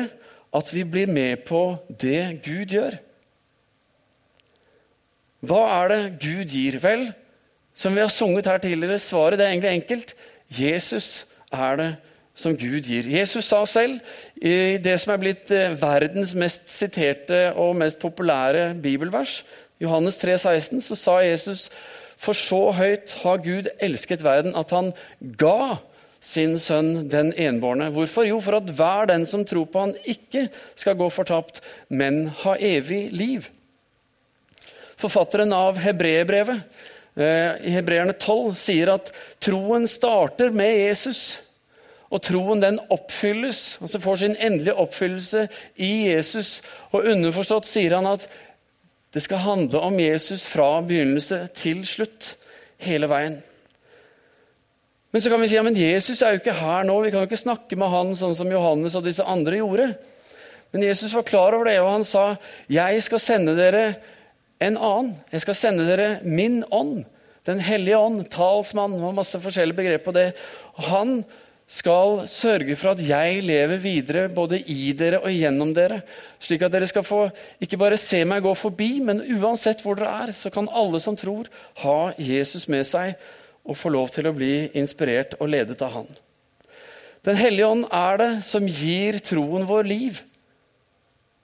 at 0.54 0.70
vi 0.74 0.84
blir 0.86 1.10
med 1.10 1.44
på 1.48 1.76
det 1.88 2.40
Gud 2.44 2.74
gjør. 2.74 2.96
Hva 5.44 5.62
er 5.82 5.92
det 5.92 6.00
Gud 6.22 6.50
gir? 6.52 6.78
Vel, 6.82 7.08
som 7.74 7.94
vi 7.94 8.02
har 8.04 8.12
sunget 8.12 8.48
her 8.48 8.62
tidligere, 8.62 8.98
svaret 9.02 9.40
er 9.40 9.50
egentlig 9.50 9.74
enkelt. 9.74 10.14
Jesus 10.48 11.26
er 11.52 11.76
det 11.80 11.90
som 12.34 12.56
Gud 12.58 12.86
gir. 12.86 13.06
Jesus 13.10 13.50
sa 13.50 13.64
selv 13.66 14.00
i 14.36 14.78
det 14.82 14.96
som 15.00 15.14
er 15.14 15.20
blitt 15.22 15.50
eh, 15.54 15.74
verdens 15.78 16.34
mest 16.38 16.66
siterte 16.72 17.52
og 17.52 17.76
mest 17.78 18.00
populære 18.02 18.72
bibelvers, 18.82 19.42
Johannes 19.82 20.16
3, 20.18 20.38
16, 20.38 20.80
så 20.80 20.96
sa 20.98 21.18
Jesus 21.22 21.68
for 22.20 22.36
så 22.38 22.62
høyt 22.76 23.16
har 23.22 23.42
Gud 23.44 23.68
elsket 23.82 24.24
verden 24.24 24.56
at 24.58 24.72
han 24.74 24.92
ga 25.40 25.78
sin 26.24 26.56
sønn 26.58 27.08
den 27.12 27.32
enbårne. 27.36 27.90
Hvorfor? 27.92 28.24
Jo, 28.26 28.40
for 28.40 28.58
at 28.58 28.70
hver 28.72 29.10
den 29.10 29.26
som 29.28 29.44
tror 29.44 29.68
på 29.68 29.84
han 29.86 29.94
ikke 30.08 30.48
skal 30.78 30.96
gå 30.98 31.10
fortapt, 31.12 31.60
men 31.88 32.26
ha 32.44 32.56
evig 32.56 33.06
liv. 33.12 33.48
Forfatteren 35.00 35.52
av 35.52 35.78
Hebreerbrevet, 35.82 36.62
eh, 37.16 37.66
i 37.68 37.74
Hebreerne 37.76 38.14
12, 38.16 38.54
sier 38.56 38.94
at 38.94 39.12
troen 39.40 39.88
starter 39.90 40.50
med 40.50 40.72
Jesus. 40.78 41.42
Og 42.14 42.22
troen 42.22 42.60
den 42.62 42.78
oppfylles, 42.94 43.78
altså 43.82 43.98
får 43.98 44.16
sin 44.22 44.36
endelige 44.38 44.76
oppfyllelse 44.78 45.48
i 45.82 46.12
Jesus. 46.12 46.60
Og 46.92 47.08
underforstått 47.10 47.66
sier 47.66 47.96
han 47.96 48.06
at 48.06 48.28
det 49.14 49.22
skal 49.22 49.44
handle 49.44 49.80
om 49.86 49.98
Jesus 50.00 50.42
fra 50.46 50.80
begynnelse 50.82 51.44
til 51.54 51.84
slutt, 51.86 52.34
hele 52.82 53.06
veien. 53.08 53.36
Men 55.14 55.22
så 55.22 55.30
kan 55.30 55.38
vi 55.38 55.46
si 55.46 55.54
ja, 55.54 55.62
men 55.62 55.78
Jesus 55.78 56.22
er 56.22 56.34
jo 56.34 56.40
ikke 56.40 56.56
her 56.58 56.82
nå. 56.88 56.96
Vi 57.04 57.12
kan 57.14 57.22
jo 57.22 57.28
ikke 57.28 57.38
snakke 57.38 57.78
med 57.78 57.92
han 57.92 58.10
sånn 58.18 58.34
som 58.34 58.50
Johannes 58.50 58.96
og 58.98 59.04
disse 59.06 59.22
andre 59.22 59.60
gjorde. 59.60 59.92
Men 60.74 60.82
Jesus 60.82 61.14
var 61.14 61.22
klar 61.28 61.54
over 61.54 61.70
det, 61.70 61.76
og 61.78 61.92
han 61.92 62.04
sa, 62.04 62.36
'Jeg 62.68 63.02
skal 63.02 63.20
sende 63.20 63.54
dere 63.54 63.94
en 64.60 64.76
annen. 64.76 65.14
Jeg 65.30 65.40
skal 65.40 65.54
sende 65.54 65.86
dere 65.86 66.18
min 66.24 66.64
ånd.' 66.70 67.04
Den 67.46 67.60
hellige 67.60 67.98
ånd, 67.98 68.30
talsmann, 68.30 68.92
det 68.92 69.02
var 69.02 69.12
masse 69.12 69.40
forskjellige 69.40 69.76
begreper 69.76 70.04
på 70.04 70.12
det. 70.12 70.32
Han 70.88 71.24
skal 71.70 72.26
sørge 72.28 72.76
for 72.76 72.92
at 72.92 73.00
jeg 73.00 73.40
lever 73.44 73.80
videre 73.80 74.28
både 74.28 74.60
i 74.60 74.92
dere 74.96 75.22
og 75.22 75.32
gjennom 75.32 75.72
dere, 75.76 76.02
slik 76.42 76.62
at 76.62 76.74
dere 76.74 76.88
skal 76.90 77.06
få 77.06 77.22
ikke 77.64 77.78
bare 77.80 77.96
se 78.00 78.20
meg 78.28 78.44
gå 78.44 78.52
forbi, 78.58 78.98
men 79.00 79.22
uansett 79.38 79.80
hvor 79.82 79.96
dere 79.96 80.12
er, 80.26 80.34
så 80.36 80.52
kan 80.52 80.68
alle 80.68 81.00
som 81.00 81.16
tror, 81.16 81.48
ha 81.80 82.12
Jesus 82.20 82.68
med 82.68 82.84
seg 82.88 83.16
og 83.64 83.78
få 83.80 83.92
lov 83.94 84.12
til 84.12 84.28
å 84.28 84.34
bli 84.36 84.68
inspirert 84.76 85.38
og 85.40 85.48
ledet 85.54 85.80
av 85.82 85.96
Han. 85.96 86.12
Den 87.24 87.40
hellige 87.40 87.70
ånd 87.72 87.86
er 87.88 88.20
det 88.20 88.30
som 88.44 88.68
gir 88.68 89.16
troen 89.24 89.64
vår 89.64 89.88
liv. 89.88 90.20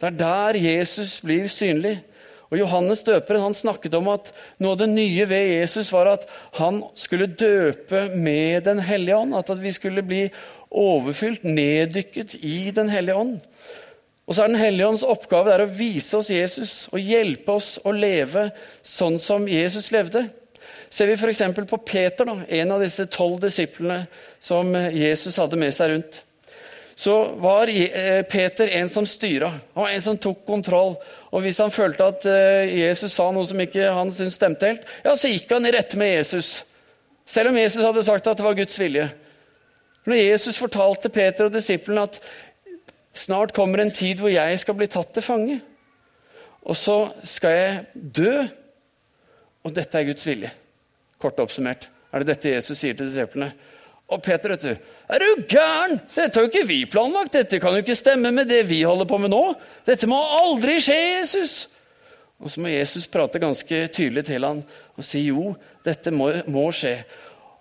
Det 0.01 0.11
er 0.11 0.19
der 0.21 0.59
Jesus 0.61 1.19
blir 1.25 1.49
synlig. 1.49 1.97
Og 2.51 2.59
Johannes 2.59 3.05
døperen 3.07 3.45
han 3.45 3.55
snakket 3.55 3.95
om 3.95 4.09
at 4.11 4.33
noe 4.59 4.75
av 4.75 4.81
det 4.81 4.89
nye 4.91 5.27
ved 5.31 5.53
Jesus 5.53 5.93
var 5.95 6.11
at 6.11 6.27
han 6.59 6.83
skulle 6.99 7.31
døpe 7.31 8.09
med 8.15 8.65
Den 8.67 8.83
hellige 8.83 9.21
ånd. 9.23 9.37
At 9.39 9.53
vi 9.63 9.71
skulle 9.75 10.03
bli 10.03 10.25
overfylt, 10.71 11.47
neddykket 11.47 12.35
i 12.43 12.73
Den 12.75 12.91
hellige 12.91 13.17
ånd. 13.23 13.39
Og 14.27 14.35
så 14.35 14.45
er 14.45 14.53
Den 14.53 14.63
hellige 14.63 14.89
ånds 14.91 15.07
oppgave 15.07 15.61
å 15.63 15.71
vise 15.71 16.19
oss 16.19 16.31
Jesus 16.31 16.75
og 16.91 16.99
hjelpe 16.99 17.55
oss 17.55 17.77
å 17.87 17.95
leve 17.95 18.51
sånn 18.83 19.19
som 19.23 19.47
Jesus 19.51 19.93
levde. 19.95 20.27
Ser 20.91 21.07
vi 21.07 21.15
f.eks. 21.15 21.43
på 21.71 21.79
Peter, 21.87 22.27
da, 22.27 22.35
en 22.47 22.75
av 22.75 22.83
disse 22.83 23.07
tolv 23.07 23.39
disiplene 23.43 24.09
som 24.43 24.75
Jesus 24.75 25.39
hadde 25.39 25.59
med 25.59 25.75
seg 25.75 25.95
rundt 25.95 26.23
så 27.01 27.15
var 27.41 27.71
eh, 27.73 28.23
Peter 28.29 28.69
en 28.77 28.91
som 28.93 29.07
styra. 29.09 29.49
Han 29.49 29.85
var 29.87 29.91
en 29.91 30.03
som 30.05 30.19
tok 30.21 30.43
kontroll. 30.45 30.99
Og 31.33 31.41
hvis 31.41 31.61
han 31.63 31.73
følte 31.73 32.09
at 32.13 32.27
eh, 32.29 32.75
Jesus 32.77 33.15
sa 33.17 33.31
noe 33.33 33.49
som 33.49 33.63
ikke 33.63 33.87
han 33.97 34.13
syntes 34.13 34.37
stemte 34.37 34.69
helt, 34.69 34.85
ja, 35.07 35.15
så 35.17 35.31
gikk 35.31 35.55
han 35.55 35.65
i 35.65 35.73
rette 35.73 35.97
med 35.97 36.13
Jesus. 36.13 36.59
Selv 37.25 37.55
om 37.55 37.57
Jesus 37.57 37.81
hadde 37.87 38.05
sagt 38.05 38.29
at 38.29 38.37
det 38.37 38.45
var 38.45 38.59
Guds 38.59 38.77
vilje. 38.77 39.07
Når 40.05 40.21
Jesus 40.21 40.61
fortalte 40.61 41.13
Peter 41.15 41.49
og 41.49 41.57
disiplene 41.57 42.05
at 42.05 42.21
snart 43.17 43.57
kommer 43.57 43.81
en 43.81 43.95
tid 43.97 44.21
hvor 44.21 44.33
jeg 44.35 44.61
skal 44.61 44.77
bli 44.77 44.93
tatt 44.93 45.15
til 45.17 45.25
fange, 45.25 45.57
og 46.61 46.77
så 46.77 46.99
skal 47.25 47.57
jeg 47.57 48.07
dø, 48.21 48.35
og 49.65 49.73
dette 49.73 49.97
er 49.97 50.11
Guds 50.13 50.29
vilje. 50.29 50.53
Kort 51.17 51.41
oppsummert 51.41 51.89
er 52.13 52.21
det 52.21 52.35
dette 52.35 52.57
Jesus 52.59 52.77
sier 52.77 52.93
til 52.93 53.09
disiplene. 53.09 53.55
Og 54.13 54.21
Peter, 54.21 54.53
vet 54.53 54.69
du, 54.69 54.91
er 55.15 55.23
du 55.23 55.45
gæren? 55.51 55.99
Dette 56.15 56.39
har 56.39 56.47
jo 56.47 56.51
ikke 56.51 56.69
vi 56.69 56.85
planlagt. 56.91 57.35
Dette 57.35 57.61
kan 57.63 57.75
jo 57.75 57.83
ikke 57.85 57.99
stemme 57.99 58.33
med 58.35 58.51
det 58.51 58.63
vi 58.69 58.83
holder 58.83 59.09
på 59.11 59.19
med 59.19 59.33
nå. 59.33 59.43
Dette 59.87 60.09
må 60.11 60.21
aldri 60.39 60.79
skje, 60.83 60.99
Jesus. 61.19 61.55
Og 62.41 62.53
så 62.53 62.63
må 62.63 62.71
Jesus 62.73 63.09
prate 63.11 63.41
ganske 63.43 63.81
tydelig 63.93 64.25
til 64.31 64.47
han 64.47 64.63
og 64.97 65.05
si 65.05 65.27
jo, 65.27 65.55
dette 65.85 66.13
må, 66.13 66.31
må 66.49 66.69
skje. 66.77 67.01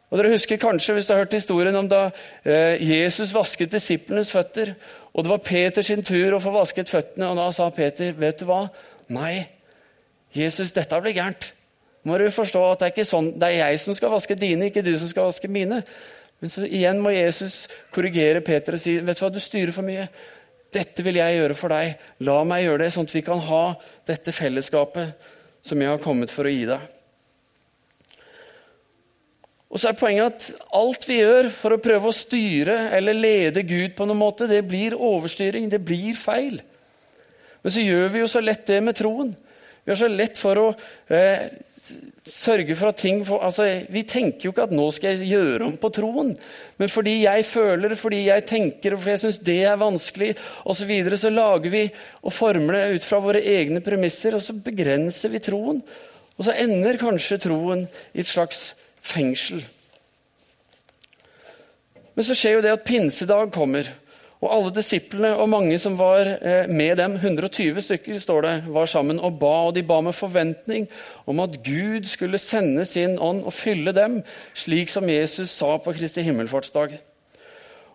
Og 0.09 0.17
dere 0.17 0.33
husker 0.33 0.59
kanskje 0.59 0.95
hvis 0.95 1.07
du 1.07 1.13
har 1.13 1.23
hørt 1.23 1.35
historien 1.35 1.75
om 1.77 1.89
da 1.89 2.07
eh, 2.43 2.79
Jesus 2.81 3.33
vasket 3.35 3.71
disiplenes 3.75 4.31
føtter, 4.33 4.73
og 5.13 5.25
det 5.25 5.31
var 5.31 5.43
Peter 5.45 5.85
sin 5.85 6.03
tur 6.05 6.35
å 6.35 6.41
få 6.41 6.53
vasket 6.53 6.89
føttene, 6.89 7.29
og 7.29 7.37
da 7.37 7.49
sa 7.53 7.69
Peter, 7.73 8.13
vet 8.17 8.41
du 8.41 8.47
hva? 8.49 8.63
Nei, 9.13 9.45
Jesus, 10.35 10.73
dette 10.73 11.01
blir 11.01 11.17
gærent. 11.17 11.51
Må 12.07 12.17
du 12.17 12.29
forstå 12.31 12.61
at 12.71 12.81
det 12.81 12.87
er, 12.87 12.93
ikke 12.95 13.09
sånn, 13.09 13.33
det 13.37 13.49
er 13.49 13.57
jeg 13.59 13.81
som 13.83 13.97
skal 13.97 14.13
vaske 14.13 14.37
dine, 14.39 14.69
ikke 14.69 14.85
du 14.85 14.93
som 14.97 15.09
skal 15.11 15.29
vaske 15.29 15.49
mine. 15.51 15.81
Men 16.39 16.51
så 16.53 16.63
igjen 16.67 17.01
må 17.03 17.11
Jesus 17.11 17.65
korrigere 17.93 18.43
Peter 18.45 18.77
og 18.77 18.81
si 18.81 18.95
vet 18.99 19.19
du 19.19 19.25
hva, 19.25 19.31
du 19.33 19.41
styrer 19.43 19.75
for 19.75 19.87
mye. 19.87 20.07
Dette 20.73 21.03
vil 21.03 21.17
jeg 21.19 21.39
gjøre 21.39 21.57
for 21.57 21.73
deg. 21.73 21.97
La 22.23 22.37
meg 22.47 22.63
gjøre 22.63 22.85
det, 22.85 22.93
sånn 22.95 23.09
at 23.09 23.15
vi 23.17 23.25
kan 23.25 23.41
ha 23.49 23.63
dette 24.07 24.35
fellesskapet 24.35 25.29
som 25.65 25.81
jeg 25.81 25.91
har 25.91 26.01
kommet 26.03 26.31
for 26.31 26.47
å 26.47 26.53
gi 26.53 26.63
deg. 26.69 26.87
Og 29.69 29.77
så 29.77 29.91
er 29.91 29.99
poenget 29.99 30.31
at 30.31 30.69
alt 30.79 31.03
vi 31.05 31.19
gjør 31.19 31.51
for 31.53 31.75
å 31.75 31.81
prøve 31.81 32.09
å 32.09 32.15
styre 32.15 32.77
eller 32.97 33.17
lede 33.17 33.65
Gud 33.67 33.93
på 33.97 34.07
noen 34.09 34.21
måte, 34.21 34.47
det 34.49 34.63
blir 34.65 34.95
overstyring. 34.97 35.67
Det 35.69 35.81
blir 35.85 36.17
feil. 36.17 36.57
Men 37.61 37.75
så 37.75 37.83
gjør 37.83 38.07
vi 38.13 38.23
jo 38.23 38.31
så 38.31 38.41
lett 38.41 38.65
det 38.69 38.79
med 38.81 38.97
troen. 38.97 39.35
Vi 39.83 39.93
har 39.93 39.99
så 39.99 40.09
lett 40.09 40.39
for 40.41 40.61
å 40.61 40.65
eh, 41.13 41.49
sørge 42.29 42.75
for 42.77 42.91
at 42.91 42.99
ting 43.01 43.23
får, 43.25 43.39
altså, 43.45 43.67
Vi 43.89 44.03
tenker 44.03 44.45
jo 44.45 44.51
ikke 44.51 44.67
at 44.67 44.71
'nå 44.71 44.91
skal 44.91 45.17
jeg 45.17 45.29
gjøre 45.29 45.65
om 45.65 45.77
på 45.77 45.89
troen', 45.89 46.37
men 46.77 46.89
fordi 46.89 47.23
jeg 47.23 47.45
føler, 47.45 47.95
fordi 47.95 48.25
jeg 48.25 48.45
tenker, 48.45 48.93
og 48.93 48.99
fordi 48.99 49.11
jeg 49.11 49.19
syns 49.19 49.39
det 49.39 49.63
er 49.63 49.75
vanskelig, 49.75 50.35
osv., 50.65 51.09
så, 51.09 51.17
så 51.17 51.29
lager 51.29 51.69
vi 51.69 51.89
og 52.23 52.33
former 52.33 52.73
det 52.73 52.95
ut 52.95 53.05
fra 53.05 53.19
våre 53.19 53.41
egne 53.41 53.81
premisser, 53.81 54.35
og 54.35 54.41
så 54.41 54.53
begrenser 54.53 55.29
vi 55.29 55.39
troen. 55.39 55.81
Og 56.37 56.45
så 56.45 56.55
ender 56.55 56.97
kanskje 56.97 57.37
troen 57.37 57.87
i 58.13 58.19
et 58.19 58.27
slags 58.27 58.73
fengsel. 59.01 59.65
Men 62.15 62.23
så 62.23 62.35
skjer 62.35 62.57
jo 62.57 62.61
det 62.61 62.71
at 62.71 62.83
pinsedag 62.83 63.51
kommer. 63.51 63.87
Og 64.39 64.51
alle 64.55 64.71
disiplene 64.71 65.33
og 65.35 65.49
mange 65.51 65.75
som 65.83 65.97
var 65.99 66.23
eh, 66.23 66.69
med 66.71 66.95
dem, 67.01 67.17
120 67.19 67.81
stykker, 67.83 68.19
står 68.23 68.45
det, 68.45 68.53
var 68.71 68.87
sammen 68.87 69.19
og 69.19 69.35
ba. 69.39 69.55
Og 69.67 69.73
de 69.75 69.83
ba 69.83 69.99
med 70.01 70.15
forventning 70.15 70.87
om 71.27 71.41
at 71.43 71.57
Gud 71.65 72.07
skulle 72.07 72.39
sende 72.39 72.85
sin 72.87 73.17
ånd 73.19 73.43
og 73.43 73.53
fylle 73.53 73.91
dem, 73.91 74.21
slik 74.55 74.89
som 74.89 75.09
Jesus 75.11 75.51
sa 75.51 75.75
på 75.77 75.93
Kristi 75.97 76.23
himmelfartsdag. 76.23 76.95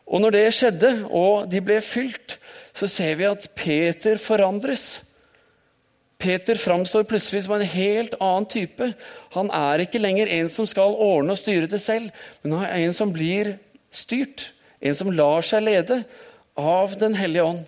Og 0.05 0.21
når 0.21 0.35
det 0.37 0.45
skjedde, 0.53 0.93
og 1.09 1.49
de 1.49 1.63
ble 1.65 1.81
fylt, 1.81 2.37
så 2.77 2.91
ser 2.93 3.17
vi 3.17 3.25
at 3.25 3.49
Peter 3.57 4.21
forandres. 4.21 5.01
Peter 6.21 6.61
framstår 6.61 7.07
plutselig 7.09 7.47
som 7.47 7.57
en 7.57 7.73
helt 7.73 8.19
annen 8.21 8.51
type. 8.53 8.91
Han 9.33 9.49
er 9.49 9.87
ikke 9.87 10.03
lenger 10.03 10.29
en 10.37 10.53
som 10.53 10.69
skal 10.69 10.93
ordne 10.93 11.33
og 11.33 11.41
styre 11.41 11.73
det 11.73 11.81
selv, 11.81 12.13
men 12.43 12.59
han 12.59 12.69
er 12.69 12.85
en 12.85 12.95
som 12.97 13.17
blir 13.17 13.55
styrt. 13.89 14.51
En 14.85 14.93
som 14.93 15.09
lar 15.09 15.41
seg 15.41 15.65
lede 15.65 16.03
av 16.57 16.99
Den 16.99 17.15
hellige 17.19 17.45
ånd. 17.45 17.65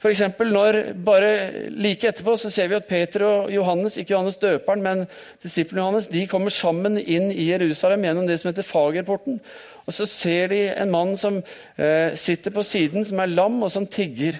For 0.00 0.08
eksempel 0.08 0.48
når 0.48 0.78
bare 1.04 1.32
Like 1.76 2.08
etterpå 2.08 2.36
så 2.40 2.50
ser 2.52 2.70
vi 2.70 2.78
at 2.78 2.88
Peter 2.88 3.24
og 3.26 3.50
Johannes, 3.52 3.98
ikke 4.00 4.14
Johannes 4.14 4.40
døperen, 4.40 4.82
men 4.82 5.02
disippelen 5.42 5.82
Johannes, 5.82 6.08
de 6.08 6.24
kommer 6.30 6.54
sammen 6.54 6.96
inn 7.00 7.28
i 7.32 7.50
Jerusalem 7.50 8.06
gjennom 8.08 8.28
det 8.28 8.38
som 8.40 8.48
heter 8.48 8.64
Fagerporten. 8.64 9.40
Og 9.84 9.94
Så 9.94 10.06
ser 10.06 10.48
de 10.48 10.62
en 10.70 10.90
mann 10.90 11.16
som 11.20 11.42
eh, 11.76 12.16
sitter 12.16 12.54
på 12.54 12.64
siden, 12.64 13.04
som 13.04 13.20
er 13.20 13.32
lam, 13.32 13.62
og 13.62 13.72
som 13.74 13.86
tigger. 13.86 14.38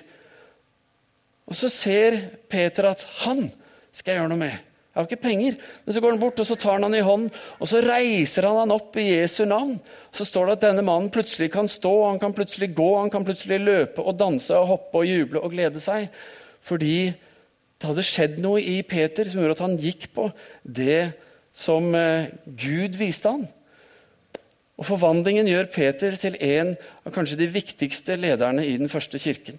Og 1.47 1.57
Så 1.57 1.69
ser 1.69 2.17
Peter 2.49 2.89
at 2.89 3.05
han 3.25 3.51
skal 3.93 4.15
jeg 4.15 4.21
gjøre 4.23 4.33
noe 4.33 4.45
med. 4.47 4.70
Jeg 5.01 5.07
har 5.07 5.17
ikke 5.17 5.29
penger. 5.29 5.57
Men 5.85 5.95
så 5.97 6.03
går 6.05 6.13
han 6.13 6.21
bort 6.21 6.41
og 6.43 6.49
så 6.49 6.57
tar 6.61 6.77
han 6.77 6.85
han 6.85 6.97
i 6.99 7.05
hånden 7.05 7.31
og 7.57 7.71
så 7.71 7.81
reiser 7.85 8.49
han 8.49 8.59
han 8.61 8.75
opp 8.75 8.99
i 9.01 9.07
Jesu 9.09 9.47
navn. 9.49 9.79
Så 10.13 10.27
står 10.29 10.51
det 10.51 10.57
at 10.59 10.67
denne 10.67 10.85
mannen 10.85 11.13
plutselig 11.15 11.49
kan 11.55 11.71
stå, 11.71 11.93
han 12.11 12.21
kan 12.21 12.35
plutselig 12.37 12.75
gå, 12.77 12.91
han 12.99 13.13
kan 13.13 13.25
plutselig 13.25 13.61
løpe 13.63 14.05
og 14.05 14.19
danse 14.21 14.53
og 14.57 14.69
hoppe 14.75 15.01
og 15.01 15.09
juble 15.09 15.41
og 15.41 15.55
glede 15.55 15.81
seg. 15.81 16.11
Fordi 16.67 16.99
det 17.81 17.89
hadde 17.89 18.05
skjedd 18.05 18.37
noe 18.45 18.61
i 18.61 18.83
Peter 18.85 19.29
som 19.29 19.41
gjorde 19.41 19.57
at 19.57 19.65
han 19.65 19.81
gikk 19.81 20.11
på 20.13 20.29
det 20.63 21.01
som 21.57 21.89
eh, 21.97 22.29
Gud 22.45 22.99
viste 23.01 23.33
han. 23.33 23.49
Og 24.81 24.87
Forvandlingen 24.89 25.49
gjør 25.49 25.73
Peter 25.73 26.15
til 26.21 26.37
en 26.45 26.75
av 27.05 27.13
kanskje 27.13 27.41
de 27.41 27.51
viktigste 27.53 28.17
lederne 28.21 28.65
i 28.69 28.77
den 28.81 28.93
første 28.93 29.21
kirken. 29.21 29.59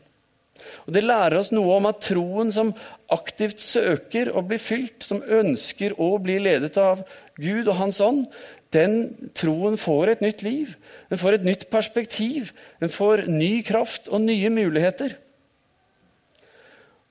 Og 0.85 0.93
Det 0.93 1.03
lærer 1.03 1.37
oss 1.39 1.51
noe 1.55 1.77
om 1.77 1.89
at 1.89 2.01
troen 2.05 2.51
som 2.53 2.73
aktivt 3.11 3.61
søker 3.63 4.31
å 4.33 4.43
bli 4.45 4.59
fylt, 4.61 5.03
som 5.05 5.21
ønsker 5.21 5.97
å 5.99 6.13
bli 6.23 6.39
ledet 6.41 6.77
av 6.81 7.03
Gud 7.41 7.67
og 7.67 7.77
Hans 7.79 8.01
ånd, 8.03 8.27
den 8.71 9.31
troen 9.35 9.75
får 9.79 10.13
et 10.13 10.21
nytt 10.23 10.43
liv. 10.47 10.77
Den 11.11 11.19
får 11.19 11.37
et 11.37 11.47
nytt 11.47 11.65
perspektiv. 11.71 12.53
Den 12.79 12.91
får 12.91 13.25
ny 13.27 13.59
kraft 13.67 14.07
og 14.07 14.23
nye 14.23 14.51
muligheter. 14.53 15.17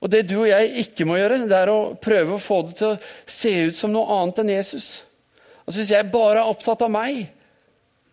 Og 0.01 0.09
Det 0.09 0.23
du 0.25 0.39
og 0.39 0.49
jeg 0.49 0.71
ikke 0.81 1.05
må 1.05 1.19
gjøre, 1.19 1.43
det 1.45 1.57
er 1.57 1.69
å 1.69 1.93
prøve 2.01 2.33
å 2.35 2.41
få 2.41 2.63
det 2.65 2.79
til 2.79 2.95
å 2.95 2.99
se 3.29 3.53
ut 3.69 3.77
som 3.77 3.93
noe 3.93 4.17
annet 4.17 4.41
enn 4.41 4.49
Jesus. 4.55 4.87
Altså 5.61 5.83
Hvis 5.83 5.93
jeg 5.93 6.09
bare 6.13 6.41
er 6.41 6.49
opptatt 6.49 6.81
av 6.81 6.89
meg, 6.89 7.27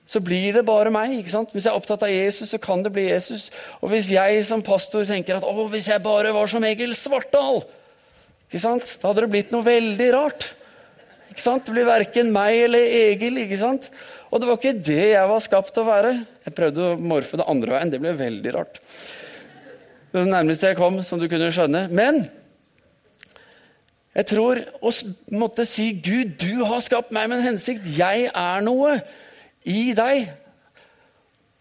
så 0.08 0.22
blir 0.24 0.56
det 0.56 0.64
bare 0.64 0.92
meg. 0.92 1.18
ikke 1.18 1.34
sant? 1.34 1.50
Hvis 1.52 1.66
jeg 1.66 1.74
er 1.74 1.76
opptatt 1.76 2.06
av 2.06 2.12
Jesus, 2.12 2.48
så 2.48 2.60
kan 2.62 2.80
det 2.84 2.94
bli 2.94 3.10
Jesus. 3.10 3.50
Og 3.82 3.92
hvis 3.92 4.08
jeg 4.14 4.44
som 4.48 4.64
pastor 4.64 5.04
tenker 5.08 5.36
at 5.36 5.44
å, 5.44 5.66
hvis 5.68 5.90
jeg 5.90 6.04
bare 6.04 6.32
var 6.32 6.48
som 6.48 6.64
Egil 6.64 6.94
Svartdal, 6.96 7.60
ikke 8.48 8.62
sant? 8.62 8.94
da 9.02 9.10
hadde 9.10 9.26
det 9.26 9.32
blitt 9.34 9.52
noe 9.52 9.66
veldig 9.66 10.08
rart. 10.16 10.48
Ikke 11.28 11.44
sant? 11.44 11.66
Det 11.68 11.76
blir 11.76 11.84
verken 11.84 12.32
meg 12.32 12.62
eller 12.70 12.88
Egil. 13.02 13.36
ikke 13.44 13.60
sant? 13.60 13.90
Og 14.32 14.40
det 14.40 14.48
var 14.48 14.56
ikke 14.56 14.80
det 14.88 15.04
jeg 15.10 15.28
var 15.28 15.44
skapt 15.44 15.76
til 15.76 15.84
å 15.84 15.90
være. 15.90 16.16
Jeg 16.48 16.56
prøvde 16.56 16.86
å 16.86 16.96
morfe 17.12 17.36
det 17.40 17.48
andre 17.52 17.76
veien. 17.76 17.92
Det 17.92 18.00
ble 18.00 18.16
veldig 18.16 18.56
rart. 18.56 18.80
Det 20.08 20.24
nærmeste 20.24 20.72
jeg 20.72 20.80
kom, 20.80 21.02
som 21.04 21.20
du 21.20 21.28
kunne 21.28 21.52
skjønne. 21.52 21.84
Men 21.92 22.24
jeg 24.16 24.32
tror 24.32 24.64
å 24.80 24.90
måtte 25.36 25.68
si 25.68 25.92
Gud, 26.00 26.38
du 26.40 26.64
har 26.64 26.80
skapt 26.80 27.12
meg 27.12 27.28
med 27.28 27.42
en 27.42 27.50
hensikt. 27.52 27.84
Jeg 27.92 28.30
er 28.32 28.64
noe 28.64 29.02
i 29.64 29.92
deg. 29.96 30.28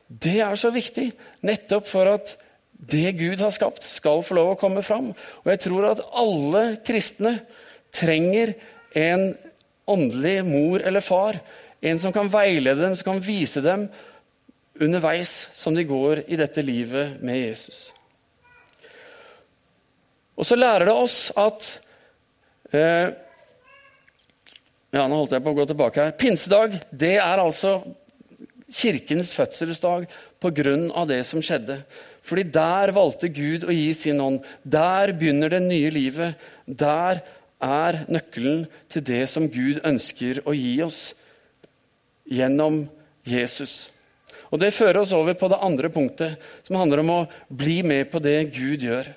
Det 0.07 0.37
er 0.43 0.59
så 0.59 0.71
viktig, 0.71 1.09
nettopp 1.45 1.87
for 1.89 2.13
at 2.13 2.35
det 2.77 3.15
Gud 3.17 3.41
har 3.41 3.51
skapt, 3.55 3.83
skal 3.83 4.21
få 4.23 4.37
lov 4.37 4.53
å 4.53 4.59
komme 4.59 4.83
fram. 4.85 5.09
Og 5.43 5.51
jeg 5.51 5.63
tror 5.65 5.89
at 5.89 6.03
alle 6.15 6.63
kristne 6.85 7.39
trenger 7.95 8.53
en 8.97 9.31
åndelig 9.89 10.37
mor 10.45 10.83
eller 10.85 11.03
far. 11.03 11.39
En 11.81 11.99
som 12.01 12.13
kan 12.13 12.29
veilede 12.31 12.83
dem, 12.83 12.95
som 12.95 13.13
kan 13.13 13.23
vise 13.23 13.63
dem 13.65 13.87
underveis 14.77 15.47
som 15.57 15.75
de 15.75 15.85
går 15.87 16.27
i 16.29 16.37
dette 16.37 16.61
livet 16.61 17.17
med 17.25 17.39
Jesus. 17.39 17.87
Og 20.37 20.45
så 20.45 20.57
lærer 20.57 20.85
det 20.85 20.93
oss 20.93 21.31
at 21.33 21.65
eh, 22.69 23.09
ja, 24.97 25.05
nå 25.05 25.21
holdt 25.21 25.35
jeg 25.35 25.45
på 25.45 25.53
å 25.53 25.57
gå 25.59 25.65
tilbake 25.69 26.03
her. 26.03 26.13
Pinsedag 26.17 26.77
det 26.89 27.17
er 27.21 27.41
altså 27.41 27.79
kirkens 28.73 29.29
fødselsdag 29.37 30.07
pga. 30.41 31.05
det 31.05 31.23
som 31.25 31.41
skjedde. 31.41 31.83
Fordi 32.27 32.43
der 32.43 32.91
valgte 32.91 33.29
Gud 33.29 33.63
å 33.63 33.71
gi 33.71 33.93
sin 33.93 34.19
ånd. 34.19 34.41
Der 34.63 35.13
begynner 35.13 35.49
det 35.49 35.61
nye 35.63 35.91
livet. 35.93 36.35
Der 36.65 37.21
er 37.61 37.99
nøkkelen 38.09 38.65
til 38.89 39.03
det 39.03 39.29
som 39.29 39.47
Gud 39.49 39.79
ønsker 39.85 40.41
å 40.45 40.53
gi 40.53 40.81
oss 40.83 41.13
gjennom 42.25 42.87
Jesus. 43.23 43.89
Og 44.51 44.59
Det 44.59 44.73
fører 44.73 45.01
oss 45.01 45.13
over 45.13 45.33
på 45.33 45.47
det 45.47 45.61
andre 45.61 45.89
punktet, 45.89 46.37
som 46.63 46.75
handler 46.79 46.99
om 46.99 47.09
å 47.09 47.27
bli 47.49 47.81
med 47.83 48.09
på 48.11 48.19
det 48.19 48.51
Gud 48.55 48.83
gjør. 48.83 49.07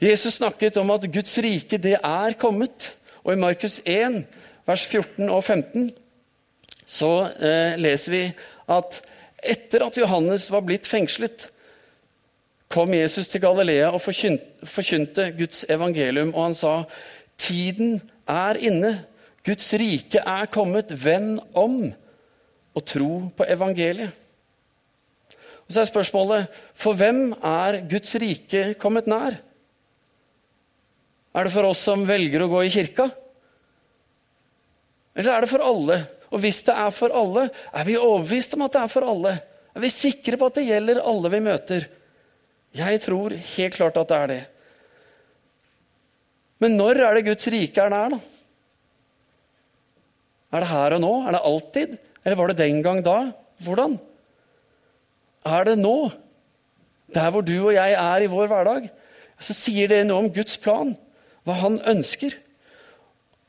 Jesus 0.00 0.40
snakket 0.40 0.76
om 0.76 0.90
at 0.90 1.06
Guds 1.12 1.36
rike, 1.38 1.78
det 1.78 1.98
er 2.02 2.34
kommet. 2.34 2.96
Og 3.22 3.34
i 3.34 3.38
Markus 3.38 3.80
1 3.84 4.24
vers 4.68 4.84
14 4.86 5.28
og 5.28 5.42
15, 5.44 5.90
så 6.86 7.12
eh, 7.38 7.78
leser 7.80 8.14
vi 8.14 8.22
at 8.72 9.00
etter 9.42 9.86
at 9.86 9.98
Johannes 9.98 10.48
var 10.52 10.62
blitt 10.66 10.86
fengslet, 10.90 11.48
kom 12.72 12.94
Jesus 12.94 13.28
til 13.28 13.42
Galilea 13.42 13.90
og 13.92 14.00
forkynte 14.00 15.26
Guds 15.36 15.64
evangelium, 15.68 16.32
og 16.32 16.46
han 16.46 16.56
sa, 16.56 16.74
tiden 17.36 17.98
er 18.30 18.60
inne, 18.62 18.94
Guds 19.44 19.66
rike 19.74 20.22
er 20.22 20.48
kommet, 20.54 20.94
venn 21.02 21.34
om 21.58 21.90
og 22.72 22.84
tro 22.88 23.10
på 23.36 23.46
evangeliet. 23.50 24.14
Og 25.66 25.74
Så 25.74 25.82
er 25.82 25.90
spørsmålet, 25.90 26.46
for 26.74 26.96
hvem 26.98 27.32
er 27.32 27.82
Guds 27.90 28.14
rike 28.20 28.74
kommet 28.80 29.06
nær? 29.10 29.38
Er 31.34 31.44
det 31.44 31.52
for 31.52 31.64
oss 31.64 31.82
som 31.86 32.06
velger 32.08 32.44
å 32.44 32.50
gå 32.52 32.64
i 32.66 32.72
kirka? 32.72 33.08
Eller 35.16 35.34
er 35.34 35.44
det 35.44 35.50
for 35.52 35.64
alle? 35.64 35.98
Og 36.32 36.40
hvis 36.40 36.62
det 36.66 36.74
er 36.74 36.92
for 36.94 37.12
alle, 37.12 37.48
er 37.72 37.84
vi 37.88 37.98
overbevist 38.00 38.54
om 38.56 38.64
at 38.66 38.76
det 38.76 38.82
er 38.82 38.92
for 38.92 39.08
alle? 39.08 39.34
Er 39.72 39.84
vi 39.84 39.92
sikre 39.92 40.38
på 40.40 40.48
at 40.48 40.60
det 40.60 40.68
gjelder 40.68 41.02
alle 41.04 41.32
vi 41.32 41.42
møter? 41.44 41.88
Jeg 42.72 43.00
tror 43.04 43.34
helt 43.36 43.76
klart 43.76 43.98
at 44.00 44.08
det 44.08 44.18
er 44.18 44.30
det. 44.30 44.42
Men 46.62 46.78
når 46.78 47.02
er 47.02 47.18
det 47.18 47.26
Guds 47.26 47.48
rike 47.52 47.82
er 47.82 47.92
nær, 47.92 48.14
da? 48.14 48.20
Er 50.52 50.62
det 50.62 50.68
her 50.68 50.96
og 50.96 51.00
nå? 51.00 51.12
Er 51.26 51.34
det 51.34 51.46
alltid? 51.48 51.94
Eller 52.22 52.38
var 52.38 52.52
det 52.52 52.60
den 52.60 52.82
gang 52.84 53.00
da? 53.04 53.16
Hvordan? 53.64 53.96
Er 55.48 55.64
det 55.64 55.78
nå? 55.80 55.96
Der 57.12 57.30
hvor 57.30 57.44
du 57.44 57.56
og 57.66 57.74
jeg 57.74 57.96
er 57.98 58.24
i 58.24 58.30
vår 58.30 58.48
hverdag? 58.52 58.88
Så 59.42 59.56
sier 59.56 59.90
det 59.90 60.04
noe 60.06 60.22
om 60.22 60.30
Guds 60.32 60.58
plan, 60.62 60.92
hva 61.44 61.56
han 61.64 61.80
ønsker. 61.88 62.36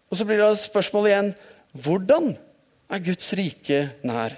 Og 0.10 0.18
så 0.18 0.26
blir 0.26 0.42
det 0.42 0.64
spørsmålet 0.64 1.12
igjen 1.12 1.34
hvordan 1.74 2.34
er 2.90 3.06
Guds 3.06 3.34
rike 3.38 3.90
nær? 4.06 4.38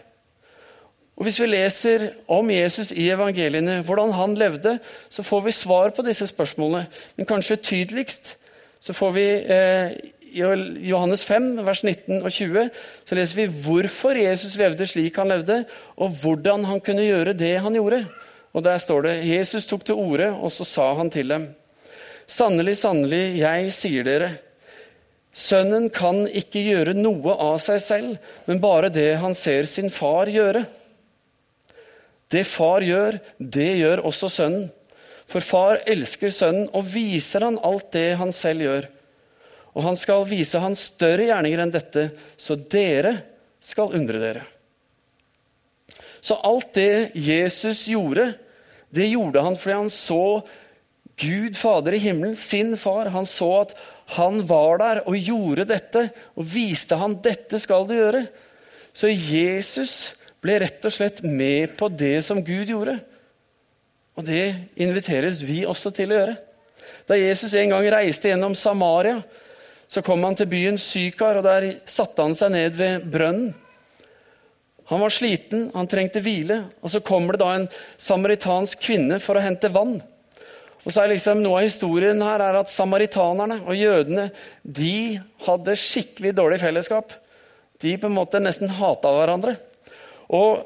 Og 1.16 1.24
Hvis 1.24 1.40
vi 1.40 1.48
leser 1.48 2.10
om 2.28 2.50
Jesus 2.52 2.92
i 2.92 3.08
evangeliene, 3.10 3.82
hvordan 3.88 4.12
han 4.12 4.36
levde, 4.36 4.80
så 5.10 5.24
får 5.24 5.46
vi 5.46 5.52
svar 5.52 5.94
på 5.96 6.04
disse 6.04 6.28
spørsmålene. 6.28 6.88
Men 7.16 7.26
kanskje 7.26 7.56
tydeligst 7.56 8.36
så 8.84 8.94
får 8.94 9.12
vi 9.16 9.24
eh, 9.32 9.96
i 10.36 10.44
Johannes 10.90 11.24
5, 11.26 11.66
vers 11.66 11.84
19 11.84 12.20
og 12.20 12.32
20, 12.32 12.70
så 13.08 13.16
leser 13.16 13.40
vi 13.40 13.62
hvorfor 13.64 14.20
Jesus 14.20 14.58
levde 14.60 14.88
slik 14.88 15.16
han 15.16 15.32
levde, 15.32 15.62
og 15.96 16.18
hvordan 16.22 16.66
han 16.68 16.82
kunne 16.84 17.08
gjøre 17.08 17.34
det 17.34 17.54
han 17.64 17.78
gjorde. 17.78 18.04
Og 18.54 18.64
Der 18.64 18.78
står 18.78 19.02
det 19.02 19.28
Jesus 19.28 19.66
tok 19.66 19.86
til 19.86 19.96
orde, 19.96 20.32
og 20.32 20.52
så 20.52 20.64
sa 20.64 20.94
han 20.96 21.10
til 21.10 21.30
dem.: 21.30 21.48
Sannelig, 22.28 22.78
sannelig, 22.78 23.38
jeg 23.40 23.74
sier 23.74 24.04
dere, 24.04 24.30
Sønnen 25.36 25.90
kan 25.92 26.24
ikke 26.32 26.62
gjøre 26.64 26.94
noe 26.96 27.34
av 27.44 27.58
seg 27.60 27.82
selv, 27.84 28.32
men 28.48 28.62
bare 28.64 28.88
det 28.94 29.18
han 29.20 29.36
ser 29.36 29.68
sin 29.68 29.92
far 29.92 30.32
gjøre. 30.32 30.64
Det 32.32 32.46
far 32.48 32.86
gjør, 32.86 33.20
det 33.38 33.72
gjør 33.82 34.06
også 34.08 34.32
sønnen. 34.32 34.70
For 35.28 35.44
far 35.44 35.82
elsker 35.90 36.32
sønnen 36.32 36.70
og 36.78 36.88
viser 36.88 37.44
han 37.48 37.60
alt 37.66 37.90
det 37.96 38.14
han 38.20 38.32
selv 38.36 38.64
gjør. 38.64 38.88
Og 39.76 39.84
han 39.84 39.98
skal 40.00 40.24
vise 40.30 40.62
han 40.62 40.78
større 40.80 41.28
gjerninger 41.28 41.64
enn 41.66 41.74
dette, 41.74 42.10
så 42.40 42.56
dere 42.56 43.18
skal 43.60 43.96
undre 43.98 44.22
dere. 44.22 44.46
Så 46.24 46.38
alt 46.48 46.72
det 46.78 47.12
Jesus 47.20 47.84
gjorde, 47.92 48.32
det 48.96 49.12
gjorde 49.12 49.44
han 49.44 49.58
fordi 49.60 49.76
han 49.82 49.92
så 49.94 50.24
Gud 51.20 51.56
Fader 51.60 51.96
i 51.96 52.02
himmelen, 52.02 52.36
sin 52.36 52.74
far. 52.80 53.12
Han 53.14 53.28
så 53.30 53.52
at 53.62 53.76
han 54.14 54.44
var 54.46 54.78
der 54.82 55.02
og 55.10 55.18
gjorde 55.18 55.66
dette 55.70 56.04
og 56.36 56.46
viste 56.52 56.98
han 57.00 57.18
dette 57.26 57.60
skal 57.62 57.88
du 57.90 57.96
gjøre. 57.98 58.26
Så 58.96 59.10
Jesus 59.10 60.14
ble 60.44 60.60
rett 60.62 60.86
og 60.86 60.94
slett 60.94 61.24
med 61.26 61.74
på 61.80 61.90
det 61.90 62.20
som 62.28 62.44
Gud 62.46 62.70
gjorde. 62.70 63.00
Og 64.16 64.28
det 64.28 64.44
inviteres 64.80 65.42
vi 65.44 65.64
også 65.68 65.92
til 65.96 66.14
å 66.14 66.20
gjøre. 66.20 66.38
Da 67.10 67.18
Jesus 67.18 67.54
en 67.58 67.74
gang 67.74 67.88
reiste 67.92 68.30
gjennom 68.30 68.56
Samaria, 68.58 69.20
så 69.88 70.02
kom 70.06 70.24
han 70.26 70.38
til 70.38 70.50
byen 70.50 70.80
Sykar, 70.82 71.40
og 71.40 71.46
der 71.46 71.68
satte 71.90 72.24
han 72.24 72.34
seg 72.38 72.54
ned 72.56 72.78
ved 72.78 73.06
brønnen. 73.12 73.54
Han 74.90 75.02
var 75.02 75.14
sliten, 75.14 75.70
han 75.74 75.90
trengte 75.90 76.22
hvile, 76.22 76.60
og 76.86 76.92
så 76.94 77.02
kommer 77.02 77.34
det 77.34 77.42
da 77.42 77.54
en 77.58 77.68
samaritansk 78.02 78.84
kvinne 78.86 79.18
for 79.22 79.38
å 79.38 79.42
hente 79.42 79.72
vann. 79.74 79.98
Og 80.86 80.94
så 80.94 81.02
er 81.02 81.16
liksom 81.16 81.42
Noe 81.42 81.64
av 81.64 81.66
historien 81.66 82.22
her 82.22 82.44
er 82.46 82.60
at 82.60 82.72
samaritanerne 82.74 83.62
og 83.66 83.78
jødene 83.78 84.30
de 84.64 85.18
hadde 85.48 85.78
skikkelig 85.82 86.36
dårlig 86.38 86.62
fellesskap. 86.62 87.14
De 87.82 87.96
på 87.98 88.10
en 88.10 88.16
måte 88.16 88.42
nesten 88.42 88.72
hata 88.72 89.12
hverandre. 89.16 89.56
Og 90.34 90.64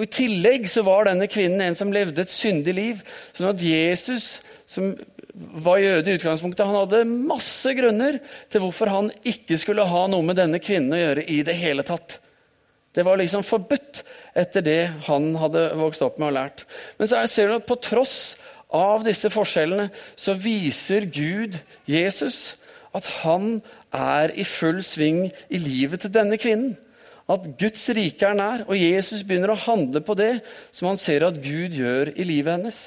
i 0.00 0.08
tillegg 0.08 0.68
så 0.72 0.84
var 0.86 1.08
denne 1.08 1.28
kvinnen 1.28 1.64
en 1.64 1.76
som 1.76 1.92
levde 1.92 2.24
et 2.24 2.32
syndig 2.32 2.74
liv. 2.76 3.00
sånn 3.36 3.50
at 3.50 3.64
Jesus, 3.64 4.40
som 4.68 4.92
var 5.32 5.80
jøde 5.80 6.12
i 6.12 6.16
utgangspunktet, 6.16 6.64
han 6.66 6.78
hadde 6.82 7.04
masse 7.08 7.72
grunner 7.76 8.18
til 8.52 8.64
hvorfor 8.64 8.92
han 8.92 9.10
ikke 9.24 9.58
skulle 9.60 9.88
ha 9.88 10.06
noe 10.08 10.24
med 10.24 10.40
denne 10.40 10.60
kvinnen 10.64 10.96
å 10.96 11.00
gjøre 11.00 11.26
i 11.28 11.40
det 11.44 11.56
hele 11.60 11.84
tatt. 11.88 12.18
Det 12.92 13.04
var 13.04 13.16
liksom 13.20 13.44
forbudt 13.44 14.02
etter 14.36 14.64
det 14.64 14.80
han 15.08 15.30
hadde 15.40 15.70
vokst 15.80 16.04
opp 16.04 16.18
med 16.20 16.28
og 16.32 16.36
lært. 16.36 16.64
Men 16.98 17.08
så 17.08 17.22
ser 17.28 17.48
du 17.48 17.56
at 17.56 17.68
på 17.68 17.80
tross 17.80 18.34
av 18.72 19.04
disse 19.06 19.30
forskjellene 19.32 19.90
så 20.18 20.34
viser 20.38 21.08
Gud, 21.12 21.58
Jesus, 21.88 22.54
at 22.92 23.08
han 23.22 23.60
er 23.92 24.32
i 24.36 24.44
full 24.48 24.82
sving 24.84 25.26
i 25.48 25.60
livet 25.60 26.04
til 26.04 26.12
denne 26.14 26.38
kvinnen. 26.40 26.74
At 27.30 27.46
Guds 27.60 27.84
rike 27.94 28.26
er 28.26 28.36
nær, 28.36 28.64
og 28.66 28.76
Jesus 28.76 29.22
begynner 29.24 29.54
å 29.54 29.62
handle 29.62 30.02
på 30.04 30.16
det 30.18 30.34
som 30.74 30.90
han 30.90 31.00
ser 31.00 31.24
at 31.24 31.38
Gud 31.40 31.76
gjør 31.78 32.12
i 32.16 32.26
livet 32.26 32.58
hennes. 32.58 32.80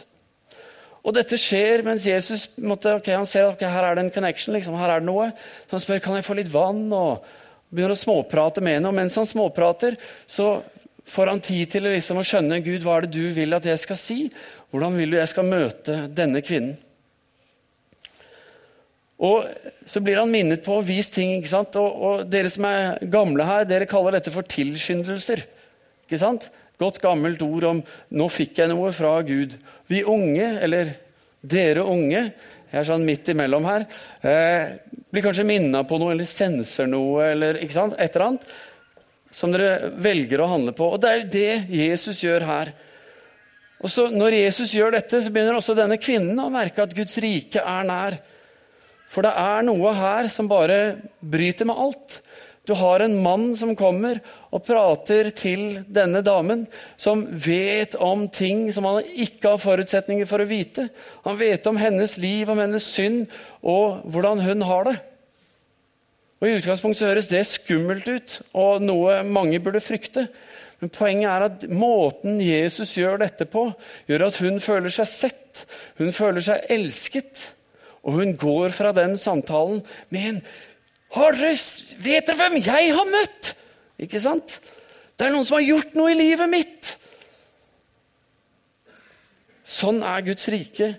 Og 1.06 1.14
dette 1.14 1.38
skjer 1.38 1.84
mens 1.86 2.06
Jesus 2.10 2.48
måtte, 2.58 2.96
okay, 2.98 3.14
han 3.14 3.28
ser 3.30 3.46
at 3.46 3.56
okay, 3.56 3.70
her 3.70 3.86
er 3.86 3.98
det 3.98 4.08
en 4.08 4.14
connection. 4.14 4.56
Liksom, 4.58 4.78
her 4.78 4.96
er 4.96 5.04
det 5.04 5.10
noe. 5.10 5.30
Så 5.66 5.78
han 5.78 5.84
spør 5.84 6.02
kan 6.02 6.18
jeg 6.18 6.26
få 6.26 6.38
litt 6.38 6.50
vann, 6.54 6.88
og 6.90 7.26
begynner 7.70 7.94
å 7.94 8.00
småprate 8.00 8.64
med 8.66 8.80
henne. 8.80 8.90
Og 8.90 8.98
mens 8.98 9.18
han 9.20 9.30
småprater, 9.30 10.00
så 10.26 10.58
får 11.06 11.32
han 11.32 11.42
tid 11.44 11.72
til 11.72 11.88
liksom, 11.90 12.20
å 12.20 12.26
skjønne 12.26 12.64
Gud, 12.66 12.84
hva 12.84 12.98
er 12.98 13.06
det 13.06 13.14
du 13.16 13.30
vil 13.36 13.54
at 13.58 13.66
jeg 13.68 13.82
skal 13.82 14.00
si. 14.00 14.20
Hvordan 14.74 14.98
vil 15.00 15.14
du 15.14 15.20
jeg 15.20 15.32
skal 15.32 15.48
møte 15.48 16.00
denne 16.12 16.42
kvinnen? 16.46 16.76
Og 19.26 19.46
Så 19.88 20.02
blir 20.02 20.18
han 20.18 20.32
minnet 20.32 20.64
på 20.66 20.80
og 20.80 20.88
vist 20.88 21.14
ting. 21.14 21.38
ikke 21.38 21.52
sant? 21.52 21.76
Og, 21.80 22.02
og, 22.08 22.24
Dere 22.28 22.50
som 22.52 22.66
er 22.68 22.98
gamle 23.06 23.46
her, 23.46 23.68
dere 23.70 23.88
kaller 23.88 24.18
dette 24.18 24.34
for 24.34 24.44
tilskyndelser. 24.50 25.46
ikke 26.06 26.20
sant? 26.20 26.50
Godt 26.82 27.00
gammelt 27.00 27.42
ord 27.42 27.64
om 27.64 27.84
'nå 28.12 28.28
fikk 28.30 28.58
jeg 28.58 28.68
noe 28.68 28.92
fra 28.92 29.22
Gud'. 29.22 29.56
Vi 29.88 30.04
unge, 30.04 30.60
eller 30.60 30.92
dere 31.42 31.86
unge, 31.86 32.34
jeg 32.72 32.80
er 32.82 32.84
sånn 32.84 33.06
midt 33.06 33.30
imellom 33.30 33.64
her, 33.64 33.86
eh, 34.22 34.76
blir 35.12 35.24
kanskje 35.24 35.46
minna 35.46 35.84
på 35.84 35.98
noe 35.98 36.12
eller 36.12 36.26
senser 36.26 36.88
noe 36.88 37.32
eller 37.32 37.62
ikke 37.64 37.74
sant? 37.74 37.94
et 37.98 38.16
eller 38.16 38.28
annet 38.28 38.42
som 39.36 39.52
dere 39.52 39.92
velger 40.00 40.42
å 40.42 40.50
handle 40.50 40.76
på. 40.76 40.88
Og 40.96 41.02
det 41.04 41.12
er 41.12 41.22
jo 41.22 41.32
det 41.34 41.80
Jesus 41.82 42.22
gjør 42.24 42.48
her. 42.48 42.72
Og 43.84 43.92
så 43.92 44.08
Når 44.10 44.40
Jesus 44.40 44.72
gjør 44.74 44.96
dette, 44.96 45.20
så 45.22 45.32
begynner 45.32 45.58
også 45.60 45.76
denne 45.78 46.00
kvinnen 46.02 46.40
å 46.40 46.52
merke 46.54 46.86
at 46.86 46.96
Guds 46.96 47.18
rike 47.22 47.60
er 47.60 47.84
nær. 47.88 48.18
For 49.12 49.26
det 49.26 49.36
er 49.38 49.66
noe 49.68 49.92
her 49.96 50.30
som 50.34 50.48
bare 50.50 50.80
bryter 51.20 51.68
med 51.68 51.78
alt. 51.78 52.22
Du 52.66 52.74
har 52.74 53.04
en 53.04 53.14
mann 53.22 53.52
som 53.56 53.76
kommer 53.78 54.18
og 54.50 54.64
prater 54.66 55.30
til 55.38 55.84
denne 55.86 56.24
damen, 56.26 56.64
som 56.98 57.22
vet 57.30 57.94
om 58.02 58.26
ting 58.34 58.72
som 58.74 58.88
han 58.90 59.04
ikke 59.06 59.54
har 59.54 59.62
forutsetninger 59.62 60.26
for 60.26 60.42
å 60.42 60.50
vite. 60.50 60.88
Han 61.28 61.38
vet 61.38 61.68
om 61.70 61.78
hennes 61.78 62.18
liv, 62.18 62.50
om 62.50 62.64
hennes 62.64 62.88
synd 62.96 63.28
og 63.62 64.08
hvordan 64.10 64.42
hun 64.48 64.66
har 64.66 64.90
det. 64.90 64.96
Og 66.46 66.52
I 66.52 66.58
utgangspunktet 66.60 67.00
så 67.02 67.08
høres 67.10 67.28
det 67.32 67.40
skummelt 67.50 68.06
ut 68.06 68.34
og 68.54 68.84
noe 68.86 69.16
mange 69.26 69.58
burde 69.66 69.80
frykte. 69.82 70.28
Men 70.78 70.92
poenget 70.94 71.26
er 71.32 71.44
at 71.48 71.64
måten 71.74 72.36
Jesus 72.38 72.92
gjør 72.94 73.24
dette 73.24 73.48
på, 73.50 73.64
gjør 74.06 74.28
at 74.28 74.36
hun 74.44 74.60
føler 74.62 74.94
seg 74.94 75.08
sett, 75.10 75.64
hun 75.98 76.12
føler 76.14 76.46
seg 76.46 76.68
elsket. 76.70 77.42
Og 78.06 78.20
hun 78.20 78.36
går 78.38 78.76
fra 78.78 78.92
den 78.94 79.16
samtalen 79.18 79.80
med 80.14 80.28
en 80.30 80.38
har 81.16 81.34
dere, 81.40 81.56
Vet 82.06 82.28
dere 82.30 82.38
hvem 82.38 82.60
jeg 82.62 82.92
har 82.94 83.10
møtt? 83.10 83.50
Ikke 84.06 84.22
sant? 84.22 84.60
Det 85.18 85.26
er 85.26 85.34
noen 85.34 85.48
som 85.50 85.58
har 85.58 85.66
gjort 85.66 85.96
noe 85.98 86.12
i 86.14 86.20
livet 86.20 86.52
mitt. 86.52 86.92
Sånn 89.66 90.04
er 90.06 90.22
Guds 90.30 90.46
rike. 90.54 90.92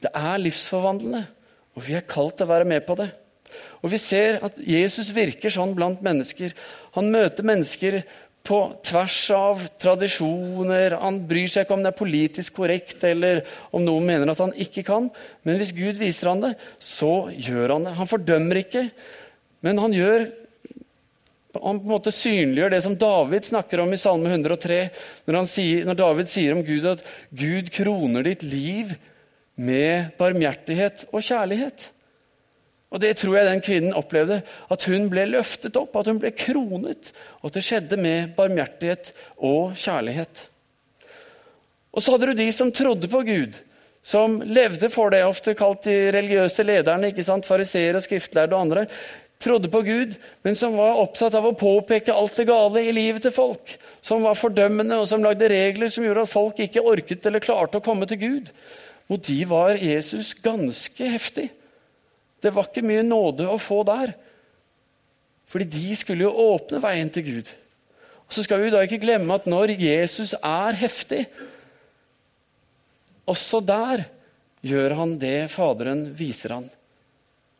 Det 0.00 0.14
er 0.16 0.40
livsforvandlende, 0.40 1.26
og 1.76 1.84
vi 1.84 1.98
er 1.98 2.08
kalt 2.08 2.38
til 2.38 2.48
å 2.48 2.52
være 2.54 2.70
med 2.72 2.88
på 2.88 2.96
det. 3.02 3.10
Og 3.82 3.90
Vi 3.92 4.00
ser 4.00 4.40
at 4.44 4.58
Jesus 4.58 5.12
virker 5.14 5.52
sånn 5.52 5.74
blant 5.76 6.02
mennesker. 6.04 6.54
Han 6.96 7.10
møter 7.12 7.46
mennesker 7.46 8.02
på 8.44 8.58
tvers 8.84 9.18
av 9.32 9.62
tradisjoner. 9.80 10.98
Han 11.00 11.22
bryr 11.28 11.48
seg 11.48 11.64
ikke 11.64 11.76
om 11.78 11.84
det 11.84 11.94
er 11.94 11.98
politisk 11.98 12.58
korrekt 12.60 13.04
eller 13.08 13.42
om 13.72 13.84
noen 13.84 14.04
mener 14.08 14.32
at 14.32 14.42
han 14.44 14.52
ikke 14.60 14.84
kan. 14.86 15.08
Men 15.48 15.60
hvis 15.60 15.72
Gud 15.76 16.00
viser 16.00 16.32
han 16.32 16.44
det, 16.44 16.54
så 16.78 17.30
gjør 17.32 17.78
han 17.78 17.88
det. 17.88 17.94
Han 18.00 18.10
fordømmer 18.10 18.60
ikke, 18.60 18.88
men 19.64 19.80
han 19.80 19.96
gjør 19.96 20.26
han 21.54 21.78
på 21.78 21.86
en 21.86 21.92
måte 21.92 22.10
synliggjør 22.10 22.72
det 22.74 22.82
som 22.82 22.96
David 22.98 23.46
snakker 23.46 23.82
om 23.84 23.92
i 23.94 23.98
Salme 24.00 24.32
103, 24.32 24.78
når, 25.30 25.36
sier, 25.46 25.84
når 25.86 25.98
David 26.00 26.30
sier 26.32 26.56
om 26.56 26.64
Gud 26.66 26.88
at 26.90 27.04
Gud 27.30 27.70
kroner 27.74 28.26
ditt 28.26 28.42
liv 28.42 28.90
med 29.54 30.16
barmhjertighet 30.18 31.06
og 31.12 31.22
kjærlighet. 31.22 31.93
Og 32.92 33.00
Det 33.00 33.16
tror 33.18 33.36
jeg 33.36 33.46
den 33.48 33.62
kvinnen 33.64 33.94
opplevde. 33.98 34.42
At 34.70 34.84
hun 34.86 35.08
ble 35.10 35.26
løftet 35.26 35.76
opp, 35.76 35.96
at 35.96 36.06
hun 36.10 36.20
ble 36.22 36.30
kronet. 36.30 37.10
Og 37.42 37.50
at 37.50 37.58
det 37.58 37.64
skjedde 37.66 37.98
med 37.98 38.34
barmhjertighet 38.36 39.10
og 39.38 39.74
kjærlighet. 39.78 40.44
Og 41.94 42.02
så 42.02 42.14
hadde 42.14 42.30
du 42.30 42.38
de 42.38 42.50
som 42.54 42.72
trodde 42.74 43.10
på 43.10 43.22
Gud, 43.26 43.58
som 44.04 44.40
levde 44.42 44.90
for 44.92 45.14
det, 45.14 45.22
ofte 45.24 45.54
kalt 45.56 45.86
de 45.86 46.10
religiøse 46.12 46.66
lederne, 46.66 47.08
ikke 47.08 47.24
sant, 47.24 47.46
fariseere, 47.48 48.02
skriftlærde 48.04 48.56
og 48.56 48.66
andre. 48.66 48.86
Trodde 49.42 49.70
på 49.72 49.80
Gud, 49.86 50.14
men 50.44 50.56
som 50.58 50.76
var 50.78 51.00
opptatt 51.00 51.34
av 51.38 51.46
å 51.48 51.56
påpeke 51.58 52.14
alt 52.14 52.36
det 52.38 52.46
gale 52.48 52.82
i 52.84 52.92
livet 52.94 53.24
til 53.24 53.34
folk. 53.34 53.74
Som 54.04 54.26
var 54.26 54.38
fordømmende, 54.38 54.98
og 55.00 55.08
som 55.08 55.24
lagde 55.24 55.48
regler 55.50 55.90
som 55.92 56.04
gjorde 56.04 56.26
at 56.26 56.34
folk 56.34 56.60
ikke 56.62 56.84
orket 56.84 57.26
eller 57.26 57.42
klarte 57.44 57.80
å 57.80 57.84
komme 57.84 58.08
til 58.10 58.20
Gud. 58.20 58.50
Mot 59.10 59.24
de 59.24 59.40
var 59.48 59.78
Jesus 59.80 60.34
ganske 60.44 61.10
heftig. 61.14 61.50
Det 62.44 62.52
var 62.52 62.68
ikke 62.68 62.84
mye 62.84 63.04
nåde 63.06 63.48
å 63.48 63.56
få 63.60 63.80
der. 63.88 64.12
Fordi 65.48 65.66
de 65.72 65.96
skulle 65.96 66.26
jo 66.26 66.50
åpne 66.52 66.82
veien 66.84 67.10
til 67.12 67.24
Gud. 67.24 67.50
Og 68.24 68.36
Så 68.36 68.44
skal 68.44 68.62
vi 68.62 68.72
da 68.72 68.82
ikke 68.84 69.00
glemme 69.02 69.36
at 69.36 69.48
når 69.48 69.74
Jesus 69.80 70.34
er 70.36 70.76
heftig, 70.76 71.24
også 73.28 73.60
der 73.64 74.04
gjør 74.64 74.96
han 74.98 75.18
det 75.20 75.50
Faderen 75.52 76.06
viser 76.16 76.56
han. 76.56 76.66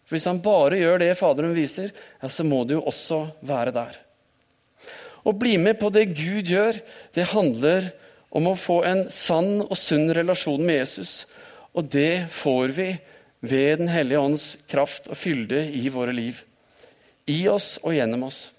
For 0.05 0.16
Hvis 0.16 0.29
han 0.29 0.42
bare 0.44 0.81
gjør 0.81 1.01
det 1.01 1.12
Faderen 1.20 1.55
viser, 1.57 1.92
ja, 2.20 2.29
så 2.29 2.44
må 2.44 2.64
det 2.64 2.77
jo 2.77 2.85
også 2.88 3.20
være 3.44 3.73
der. 3.77 4.01
Å 5.25 5.33
bli 5.33 5.57
med 5.57 5.79
på 5.81 5.88
det 5.92 6.11
Gud 6.12 6.51
gjør, 6.53 6.81
det 7.16 7.31
handler 7.33 7.88
om 8.35 8.51
å 8.51 8.59
få 8.59 8.83
en 8.85 9.07
sann 9.14 9.62
og 9.64 9.77
sunn 9.79 10.11
relasjon 10.12 10.61
med 10.61 10.83
Jesus. 10.83 11.23
Og 11.73 11.88
det 11.92 12.27
får 12.42 12.75
vi 12.77 12.90
ved 13.44 13.78
Den 13.78 13.88
hellige 13.92 14.20
ånds 14.20 14.57
kraft 14.70 15.09
og 15.12 15.18
fylde 15.20 15.66
i 15.72 15.88
våre 15.92 16.14
liv. 16.16 16.40
I 17.30 17.46
oss 17.48 17.76
og 17.83 17.94
gjennom 17.96 18.26
oss. 18.28 18.50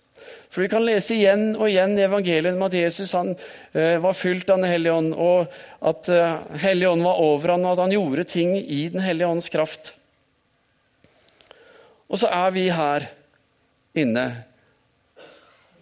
For 0.49 0.63
Vi 0.63 0.69
kan 0.71 0.85
lese 0.87 1.17
igjen 1.17 1.49
og 1.57 1.67
igjen 1.67 1.97
i 1.97 2.05
evangeliet 2.05 2.55
om 2.55 2.63
at 2.63 2.77
Jesus 2.77 3.11
han, 3.11 3.33
eh, 3.73 3.97
var 3.99 4.13
fylt 4.13 4.49
av 4.49 4.61
Den 4.61 4.69
hellige 4.71 4.93
ånd, 4.93 5.13
og 5.13 5.51
at 5.81 6.09
eh, 6.09 6.57
Hellige 6.63 6.89
ånd 6.89 7.03
var 7.03 7.19
over 7.19 7.51
ham, 7.51 7.65
og 7.65 7.73
at 7.73 7.83
han 7.83 7.91
gjorde 7.91 8.23
ting 8.23 8.55
i 8.57 8.87
Den 8.89 9.01
hellige 9.01 9.27
ånds 9.27 9.49
kraft. 9.49 9.93
Og 12.07 12.21
så 12.21 12.29
er 12.31 12.51
vi 12.55 12.69
her 12.69 13.09
inne. 13.95 14.45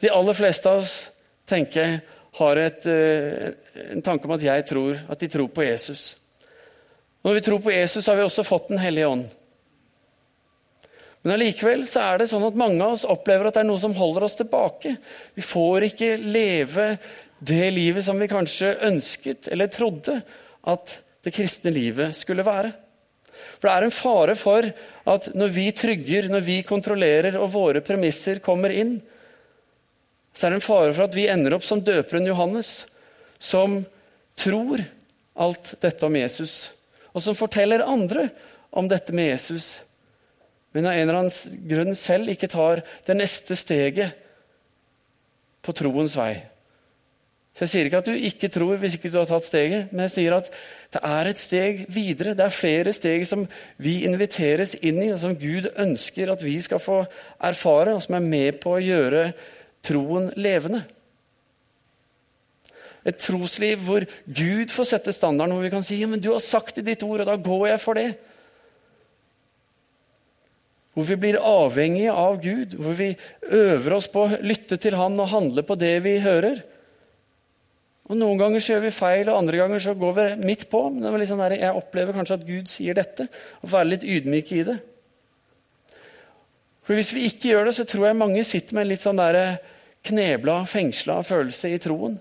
De 0.01 0.09
aller 0.09 0.33
fleste 0.33 0.69
av 0.69 0.81
oss 0.81 1.09
tenker 1.45 1.99
har 2.39 2.57
et, 2.57 2.85
eh, 2.85 3.53
en 3.91 4.01
tanke 4.01 4.25
om 4.25 4.31
at 4.31 4.41
jeg 4.41 4.65
tror 4.65 4.97
at 5.09 5.19
de 5.19 5.27
tror 5.27 5.47
på 5.53 5.69
Jesus. 5.69 6.15
Når 7.23 7.37
vi 7.37 7.41
tror 7.45 7.63
på 7.63 7.71
Jesus, 7.71 8.07
har 8.07 8.19
vi 8.19 8.25
også 8.25 8.43
fått 8.43 8.69
Den 8.71 8.81
hellige 8.83 9.07
ånd. 9.07 9.25
Men 11.23 11.37
allikevel 11.37 11.85
så 11.87 12.01
er 12.03 12.19
det 12.19 12.27
sånn 12.33 12.43
at 12.43 12.57
mange 12.59 12.83
av 12.83 12.97
oss 12.97 13.05
opplever 13.07 13.47
at 13.47 13.55
det 13.55 13.61
er 13.63 13.69
noe 13.69 13.79
som 13.79 13.95
holder 13.95 14.25
oss 14.27 14.35
tilbake. 14.35 14.97
Vi 15.37 15.43
får 15.45 15.85
ikke 15.87 16.17
leve 16.19 16.87
det 17.39 17.69
livet 17.71 18.03
som 18.03 18.19
vi 18.19 18.27
kanskje 18.31 18.73
ønsket 18.89 19.47
eller 19.51 19.71
trodde 19.71 20.17
at 20.67 20.97
det 21.23 21.31
kristne 21.31 21.71
livet 21.71 22.17
skulle 22.19 22.43
være. 22.43 22.73
For 23.55 23.69
det 23.69 23.73
er 23.73 23.87
en 23.87 23.95
fare 23.95 24.35
for 24.39 24.67
at 25.13 25.31
når 25.35 25.55
vi 25.55 25.65
trygger, 25.75 26.27
når 26.31 26.43
vi 26.43 26.59
kontrollerer 26.67 27.39
og 27.39 27.53
våre 27.55 27.83
premisser 27.85 28.43
kommer 28.43 28.75
inn, 28.75 28.97
så 30.35 30.47
er 30.47 30.53
det 30.53 30.59
en 30.59 30.67
fare 30.67 30.91
for 30.91 31.07
at 31.07 31.15
vi 31.15 31.29
ender 31.31 31.55
opp 31.55 31.63
som 31.63 31.81
døperen 31.83 32.27
Johannes, 32.27 32.81
som 33.39 33.79
tror 34.39 34.83
alt 35.39 35.75
dette 35.81 36.07
om 36.07 36.15
Jesus, 36.19 36.73
og 37.13 37.21
som 37.21 37.37
forteller 37.37 37.85
andre 37.85 38.29
om 38.73 38.89
dette 38.89 39.13
med 39.15 39.31
Jesus 39.31 39.75
men 40.73 40.87
av 40.89 40.95
en 40.97 41.03
eller 41.05 41.19
annen 41.21 41.67
grunn 41.69 41.93
selv 41.97 42.33
ikke 42.33 42.49
tar 42.49 42.81
det 43.05 43.15
neste 43.17 43.55
steget 43.57 44.17
på 45.63 45.75
troens 45.77 46.15
vei. 46.17 46.33
Så 47.53 47.67
Jeg 47.67 47.69
sier 47.69 47.87
ikke 47.87 47.99
at 48.01 48.07
du 48.09 48.15
ikke 48.17 48.49
tror 48.49 48.79
hvis 48.81 48.95
ikke 48.97 49.11
du 49.13 49.19
har 49.19 49.27
tatt 49.29 49.45
steget, 49.45 49.91
men 49.93 50.07
jeg 50.07 50.13
sier 50.15 50.35
at 50.39 50.49
det 50.95 51.01
er 51.05 51.29
et 51.29 51.41
steg 51.41 51.83
videre. 51.93 52.33
Det 52.33 52.47
er 52.47 52.55
flere 52.57 52.93
steg 52.97 53.27
som 53.29 53.45
vi 53.77 53.99
inviteres 54.07 54.73
inn 54.81 54.97
i, 55.03 55.11
og 55.13 55.21
som 55.21 55.37
Gud 55.37 55.69
ønsker 55.77 56.33
at 56.33 56.41
vi 56.41 56.57
skal 56.65 56.81
få 56.81 57.03
erfare, 57.37 57.93
og 57.93 58.01
som 58.01 58.17
er 58.17 58.25
med 58.25 58.57
på 58.63 58.73
å 58.73 58.81
gjøre 58.81 59.27
troen 59.85 60.31
levende. 60.33 60.81
Et 63.03 63.17
trosliv 63.19 63.81
hvor 63.83 64.05
Gud 64.25 64.71
får 64.71 64.87
sette 64.93 65.13
standarden, 65.15 65.55
hvor 65.55 65.65
vi 65.65 65.71
kan 65.73 65.83
si 65.83 65.99
ja, 65.99 66.07
men 66.07 66.21
du 66.23 66.31
har 66.31 66.43
sagt 66.43 66.79
i 66.79 66.85
ditt 66.85 67.03
ord, 67.03 67.23
og 67.23 67.27
da 67.27 67.35
går 67.35 67.65
jeg 67.73 67.81
for 67.83 67.99
det. 67.99 68.11
Hvor 70.93 71.07
vi 71.09 71.17
blir 71.19 71.41
avhengige 71.41 72.13
av 72.13 72.37
Gud, 72.41 72.77
hvor 72.77 72.95
vi 72.95 73.09
øver 73.49 73.97
oss 73.97 74.07
på 74.13 74.27
å 74.27 74.39
lytte 74.45 74.77
til 74.79 74.95
Han 74.99 75.17
og 75.19 75.31
handle 75.31 75.65
på 75.65 75.77
det 75.79 75.95
vi 76.05 76.19
hører. 76.21 76.61
Og 78.11 78.19
Noen 78.19 78.39
ganger 78.39 78.61
så 78.61 78.75
gjør 78.75 78.85
vi 78.85 78.95
feil, 78.95 79.29
og 79.31 79.39
andre 79.39 79.59
ganger 79.63 79.83
så 79.83 79.95
går 79.97 80.15
vi 80.17 80.25
midt 80.45 80.67
på. 80.71 80.85
Men 80.91 81.01
det 81.01 81.11
er 81.11 81.23
liksom 81.23 81.43
der, 81.43 81.57
jeg 81.59 81.79
opplever 81.79 82.15
kanskje 82.15 82.39
at 82.39 82.47
Gud 82.47 82.71
sier 82.71 82.97
dette, 82.97 83.27
og 83.61 83.69
får 83.69 83.77
være 83.79 83.91
litt 83.93 84.07
ydmyk 84.15 84.51
i 84.53 84.65
det. 84.69 84.79
For 86.83 86.99
Hvis 86.99 87.13
vi 87.15 87.27
ikke 87.29 87.53
gjør 87.53 87.69
det, 87.69 87.77
så 87.77 87.87
tror 87.87 88.09
jeg 88.09 88.19
mange 88.19 88.43
sitter 88.47 88.75
med 88.75 88.85
en 88.85 88.91
litt 88.91 89.05
sånn 89.05 89.23
knebla, 90.03 90.57
fengsla 90.67 91.21
følelse 91.23 91.71
i 91.71 91.79
troen. 91.79 92.19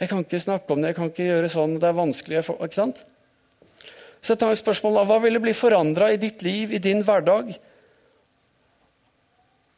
Jeg 0.00 0.10
kan 0.10 0.22
ikke 0.24 0.40
snakke 0.42 0.72
om 0.72 0.82
det, 0.82 0.92
jeg 0.92 0.98
kan 0.98 1.10
ikke 1.10 1.26
gjøre 1.28 1.50
sånn, 1.52 1.76
det 1.80 1.88
er 1.88 1.98
vanskelig. 1.98 2.44
ikke 2.48 2.78
sant? 2.78 3.02
Så 4.22 4.34
jeg 4.34 4.40
tar 4.42 4.56
spørsmålet, 4.58 5.06
Hva 5.10 5.18
ville 5.22 5.42
bli 5.42 5.54
forandra 5.54 6.12
i 6.12 6.20
ditt 6.22 6.42
liv, 6.46 6.72
i 6.72 6.82
din 6.82 7.02
hverdag, 7.06 7.52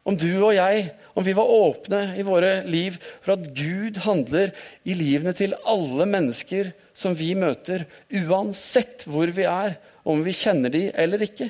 om 0.04 0.16
du 0.20 0.28
og 0.36 0.52
jeg, 0.52 0.90
om 1.16 1.24
vi 1.24 1.32
var 1.32 1.48
åpne 1.48 2.00
i 2.20 2.24
våre 2.26 2.58
liv 2.68 2.98
for 3.24 3.38
at 3.38 3.46
Gud 3.56 4.02
handler 4.04 4.52
i 4.84 4.96
livene 4.98 5.32
til 5.36 5.56
alle 5.64 6.04
mennesker 6.10 6.74
som 6.92 7.16
vi 7.16 7.30
møter, 7.38 7.86
uansett 8.12 9.06
hvor 9.08 9.32
vi 9.32 9.46
er, 9.48 9.78
om 10.04 10.20
vi 10.26 10.36
kjenner 10.36 10.72
de 10.74 10.90
eller 10.92 11.24
ikke. 11.24 11.48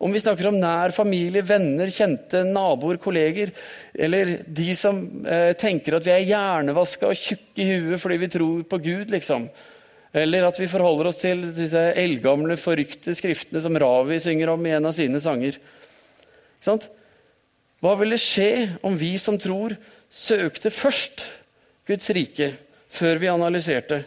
Om 0.00 0.14
vi 0.16 0.20
snakker 0.22 0.48
om 0.48 0.56
nær 0.56 0.94
familie, 0.96 1.42
venner, 1.44 1.90
kjente, 1.92 2.40
naboer, 2.48 2.96
kolleger, 3.02 3.50
eller 3.92 4.38
de 4.48 4.70
som 4.78 5.02
eh, 5.28 5.50
tenker 5.60 5.98
at 5.98 6.06
vi 6.06 6.14
er 6.14 6.24
hjernevaska 6.24 7.10
og 7.10 7.18
tjukke 7.20 7.60
i 7.60 7.66
huet 7.74 8.00
fordi 8.00 8.16
vi 8.22 8.30
tror 8.32 8.62
på 8.70 8.78
Gud, 8.80 9.12
liksom. 9.12 9.44
Eller 10.16 10.46
at 10.48 10.56
vi 10.58 10.70
forholder 10.72 11.10
oss 11.10 11.20
til 11.20 11.44
disse 11.54 11.82
eldgamle, 12.00 12.56
forrykte 12.58 13.12
skriftene 13.18 13.60
som 13.62 13.76
Ravi 13.78 14.16
synger 14.24 14.54
om 14.54 14.64
i 14.66 14.72
en 14.78 14.88
av 14.88 14.96
sine 14.96 15.20
sanger. 15.22 15.60
Hva 16.64 17.92
ville 18.00 18.18
skje 18.20 18.80
om 18.88 18.96
vi 18.98 19.12
som 19.20 19.36
tror, 19.40 19.76
søkte 20.10 20.72
først 20.74 21.22
Guds 21.88 22.08
rike 22.16 22.54
før 22.90 23.20
vi 23.20 23.30
analyserte? 23.30 24.00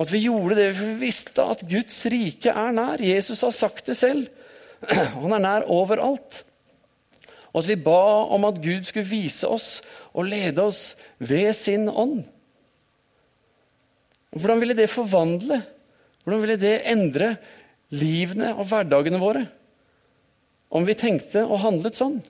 At 0.00 0.10
vi 0.10 0.24
gjorde 0.26 0.58
det 0.58 0.68
for 0.74 0.90
vi 0.90 1.06
visste 1.06 1.46
at 1.54 1.64
Guds 1.70 2.02
rike 2.10 2.50
er 2.50 2.76
nær. 2.76 3.00
Jesus 3.04 3.46
har 3.46 3.54
sagt 3.54 3.86
det 3.86 3.98
selv. 4.02 4.28
Han 5.20 5.36
er 5.36 5.44
nær 5.44 5.66
overalt. 5.70 6.42
Og 7.50 7.62
at 7.62 7.70
vi 7.70 7.78
ba 7.82 8.00
om 8.30 8.46
at 8.46 8.60
Gud 8.62 8.86
skulle 8.86 9.10
vise 9.10 9.48
oss 9.48 9.80
og 10.14 10.28
lede 10.30 10.62
oss 10.62 10.94
ved 11.18 11.52
sin 11.58 11.88
ånd. 11.90 12.22
Hvordan 14.30 14.60
ville 14.62 14.76
det 14.78 14.90
forvandle? 14.92 15.58
Hvordan 16.22 16.44
ville 16.44 16.60
det 16.60 16.76
endre 16.90 17.32
livene 17.90 18.52
og 18.54 18.68
hverdagene 18.70 19.18
våre? 19.22 19.46
Om 20.70 20.86
vi 20.86 20.94
tenkte 20.94 21.42
og 21.42 21.62
handlet 21.64 21.98
sånn? 21.98 22.20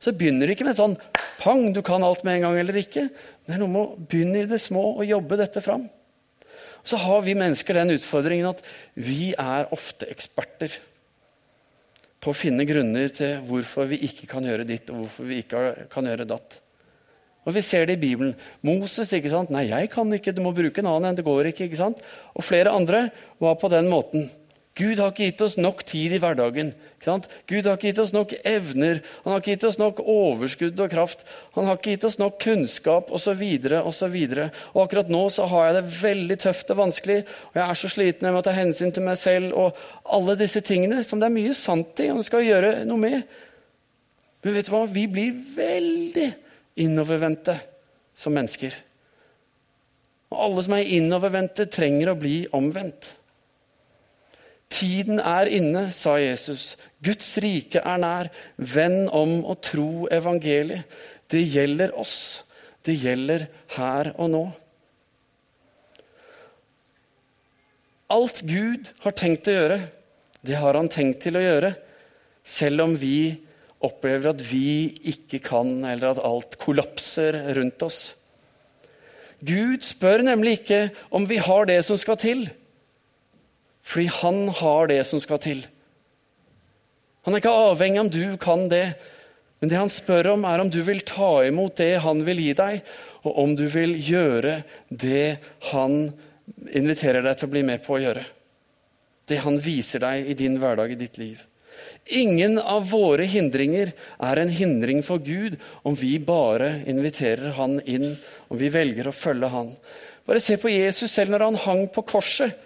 Så 0.00 0.14
begynner 0.16 0.48
det 0.48 0.56
ikke 0.56 0.68
med 0.68 0.78
sånn 0.78 0.96
pang, 1.42 1.68
du 1.74 1.82
kan 1.84 2.04
alt 2.04 2.24
med 2.24 2.38
en 2.38 2.46
gang 2.46 2.58
eller 2.62 2.80
ikke. 2.80 3.08
Det 3.44 3.52
er 3.52 3.60
noe 3.60 3.72
med 3.72 3.82
å 3.82 4.06
begynne 4.08 4.42
i 4.42 4.48
det 4.48 4.60
små 4.62 4.94
og 4.94 5.04
jobbe 5.08 5.38
dette 5.40 5.60
fram. 5.64 5.84
Så 6.86 7.00
har 7.02 7.24
vi 7.26 7.36
mennesker 7.36 7.76
den 7.76 7.96
utfordringen 7.96 8.48
at 8.48 8.62
vi 8.94 9.34
er 9.34 9.68
ofte 9.74 10.08
eksperter 10.08 10.72
på 12.20 12.32
å 12.32 12.36
finne 12.36 12.66
grunner 12.68 13.10
til 13.14 13.42
hvorfor 13.46 13.88
vi 13.90 14.00
ikke 14.08 14.28
kan 14.30 14.46
gjøre 14.46 14.66
ditt, 14.68 14.90
og 14.90 15.04
hvorfor 15.04 15.28
vi 15.28 15.42
ikke 15.42 15.88
kan 15.92 16.08
gjøre 16.08 16.28
datt. 16.28 16.60
Og 17.46 17.54
Vi 17.54 17.62
ser 17.62 17.86
det 17.86 17.94
i 17.98 18.02
Bibelen. 18.02 18.34
Moses 18.66 19.12
ikke 19.14 19.30
sant? 19.30 19.50
'Nei, 19.50 19.68
jeg 19.68 19.90
kan 19.90 20.10
ikke. 20.12 20.34
Du 20.34 20.42
må 20.42 20.50
bruke 20.52 20.82
en 20.82 20.90
annen 20.90 21.10
enn 21.10 21.16
Det 21.16 21.24
går 21.24 21.52
ikke.' 21.52 21.70
ikke 21.70 21.78
sant? 21.78 22.02
Og 22.34 22.42
flere 22.42 22.74
andre 22.74 23.10
var 23.38 23.54
på 23.54 23.70
den 23.70 23.88
måten. 23.88 24.30
Gud 24.76 25.00
har 25.00 25.12
ikke 25.12 25.30
gitt 25.30 25.40
oss 25.40 25.54
nok 25.56 25.78
tid 25.88 26.12
i 26.12 26.18
hverdagen. 26.20 26.74
Gud 27.00 27.64
har 27.64 27.78
ikke 27.78 27.88
gitt 27.88 28.00
oss 28.02 28.12
nok 28.12 28.34
evner, 28.44 28.98
han 29.24 29.32
har 29.32 29.40
ikke 29.40 29.54
gitt 29.54 29.64
oss 29.70 29.78
nok 29.80 30.02
overskudd 30.02 30.82
og 30.84 30.92
kraft. 30.92 31.24
Han 31.54 31.68
har 31.68 31.78
ikke 31.78 31.94
gitt 31.94 32.04
oss 32.04 32.18
nok 32.20 32.36
kunnskap 32.42 33.08
osv. 33.14 33.40
Og 33.72 34.80
akkurat 34.82 35.12
nå 35.12 35.22
så 35.32 35.48
har 35.48 35.68
jeg 35.68 35.78
det 35.78 35.96
veldig 36.02 36.38
tøft 36.44 36.74
og 36.74 36.80
vanskelig, 36.82 37.18
og 37.24 37.60
jeg 37.60 37.64
er 37.64 37.80
så 37.80 37.92
sliten 37.94 38.28
jeg 38.28 38.36
må 38.36 38.44
ta 38.44 38.56
hensyn 38.56 38.92
til 38.92 39.06
meg 39.08 39.20
selv 39.22 39.56
og 39.56 39.80
alle 40.12 40.36
disse 40.42 40.60
tingene 40.66 41.00
som 41.08 41.22
det 41.22 41.30
er 41.30 41.36
mye 41.38 41.56
sant 41.56 42.04
i 42.04 42.12
og 42.12 42.24
skal 42.28 42.44
gjøre 42.44 42.78
noe 42.84 43.00
med. 43.00 43.22
Men 44.44 44.58
vet 44.58 44.68
du 44.68 44.74
hva? 44.76 44.84
Vi 44.92 45.08
blir 45.08 45.44
veldig 45.56 46.32
innovervendte 46.84 47.56
som 48.16 48.36
mennesker. 48.36 48.76
Og 50.34 50.42
alle 50.42 50.66
som 50.66 50.74
er 50.76 50.96
innovervendte, 50.98 51.70
trenger 51.72 52.12
å 52.12 52.18
bli 52.20 52.42
omvendt. 52.56 53.14
Tiden 54.72 55.20
er 55.22 55.48
inne, 55.52 55.88
sa 55.94 56.16
Jesus. 56.20 56.74
Guds 57.04 57.36
rike 57.42 57.80
er 57.80 58.00
nær. 58.02 58.30
Vend 58.56 59.08
om 59.14 59.38
og 59.44 59.60
tro 59.64 60.06
evangeliet. 60.12 60.84
Det 61.30 61.42
gjelder 61.50 61.94
oss. 61.98 62.44
Det 62.86 62.94
gjelder 63.02 63.46
her 63.76 64.12
og 64.14 64.30
nå. 64.30 64.44
Alt 68.12 68.44
Gud 68.46 68.92
har 69.02 69.14
tenkt 69.18 69.48
å 69.50 69.54
gjøre, 69.56 69.80
det 70.46 70.58
har 70.60 70.76
han 70.78 70.88
tenkt 70.92 71.24
til 71.24 71.38
å 71.38 71.42
gjøre, 71.42 71.72
selv 72.46 72.84
om 72.84 72.92
vi 73.00 73.34
opplever 73.82 74.30
at 74.30 74.44
vi 74.46 74.94
ikke 75.10 75.40
kan, 75.42 75.80
eller 75.82 76.12
at 76.12 76.22
alt 76.22 76.54
kollapser 76.62 77.40
rundt 77.58 77.82
oss. 77.82 77.98
Gud 79.42 79.82
spør 79.84 80.22
nemlig 80.24 80.60
ikke 80.60 80.80
om 81.10 81.26
vi 81.28 81.40
har 81.42 81.66
det 81.68 81.80
som 81.84 81.98
skal 81.98 82.18
til. 82.22 82.46
Fordi 83.86 84.08
han 84.18 84.48
har 84.60 84.90
det 84.90 85.02
som 85.06 85.22
skal 85.22 85.40
til. 85.42 85.64
Han 87.26 87.34
er 87.34 87.42
ikke 87.42 87.58
avhengig 87.70 88.00
av 88.00 88.06
om 88.06 88.12
du 88.14 88.36
kan 88.42 88.68
det, 88.70 88.86
men 89.60 89.70
det 89.70 89.78
han 89.80 89.90
spør 89.90 90.32
om, 90.34 90.44
er 90.46 90.62
om 90.62 90.70
du 90.70 90.80
vil 90.86 91.02
ta 91.06 91.40
imot 91.46 91.78
det 91.80 91.96
han 92.04 92.22
vil 92.26 92.42
gi 92.42 92.52
deg, 92.58 92.80
og 93.26 93.38
om 93.42 93.54
du 93.58 93.64
vil 93.72 93.96
gjøre 93.98 94.60
det 94.90 95.38
han 95.72 95.96
inviterer 96.70 97.24
deg 97.24 97.38
til 97.38 97.48
å 97.48 97.54
bli 97.54 97.62
med 97.66 97.82
på 97.82 97.96
å 97.96 98.02
gjøre. 98.02 98.24
Det 99.26 99.40
han 99.42 99.58
viser 99.62 100.04
deg 100.04 100.30
i 100.30 100.36
din 100.38 100.58
hverdag, 100.62 100.92
i 100.94 101.00
ditt 101.00 101.18
liv. 101.18 101.40
Ingen 102.14 102.60
av 102.62 102.86
våre 102.92 103.26
hindringer 103.26 103.90
er 104.22 104.40
en 104.40 104.52
hindring 104.54 105.02
for 105.06 105.18
Gud 105.22 105.58
om 105.86 105.96
vi 105.98 106.14
bare 106.22 106.84
inviterer 106.86 107.56
han 107.58 107.80
inn, 107.82 108.14
om 108.46 108.60
vi 108.60 108.70
velger 108.70 109.10
å 109.10 109.16
følge 109.16 109.50
han. 109.50 109.72
Bare 110.26 110.42
se 110.42 110.58
på 110.62 110.70
Jesus 110.70 111.10
selv 111.10 111.34
når 111.34 111.48
han 111.48 111.60
hang 111.66 111.84
på 111.90 112.06
korset 112.06 112.65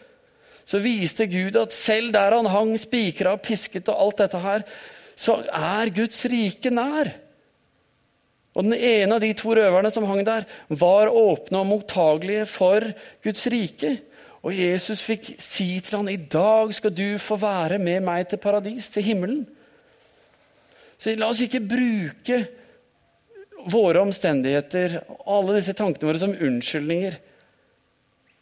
så 0.70 0.78
viste 0.78 1.26
Gud 1.26 1.56
at 1.58 1.74
selv 1.74 2.12
der 2.14 2.36
han 2.36 2.46
hang 2.46 2.76
spikra 2.78 3.34
og 3.34 3.42
pisket 3.42 3.88
og 3.90 4.04
alt 4.04 4.20
dette 4.22 4.42
her, 4.42 4.62
så 5.18 5.40
er 5.50 5.90
Guds 5.94 6.22
rike 6.30 6.70
nær. 6.70 7.10
Og 8.54 8.66
Den 8.66 8.76
ene 8.76 9.16
av 9.16 9.22
de 9.22 9.32
to 9.34 9.54
røverne 9.56 9.90
som 9.90 10.06
hang 10.06 10.22
der, 10.26 10.46
var 10.68 11.10
åpne 11.10 11.62
og 11.62 11.68
mottagelige 11.70 12.46
for 12.50 12.86
Guds 13.24 13.46
rike. 13.50 13.96
Og 14.46 14.54
Jesus 14.56 15.02
fikk 15.04 15.32
si 15.42 15.80
til 15.84 15.98
ham, 15.98 16.08
i 16.08 16.16
dag 16.16 16.72
skal 16.74 16.94
du 16.94 17.18
få 17.20 17.36
være 17.40 17.78
med 17.82 18.06
meg 18.06 18.28
til 18.30 18.40
paradis, 18.40 18.88
til 18.94 19.04
himmelen. 19.04 19.42
Så 21.00 21.16
la 21.16 21.30
oss 21.32 21.42
ikke 21.42 21.62
bruke 21.64 22.38
våre 23.70 24.04
omstendigheter 24.06 25.00
alle 25.28 25.58
disse 25.58 25.74
tankene 25.76 26.08
våre 26.08 26.22
som 26.22 26.32
unnskyldninger. 26.32 27.18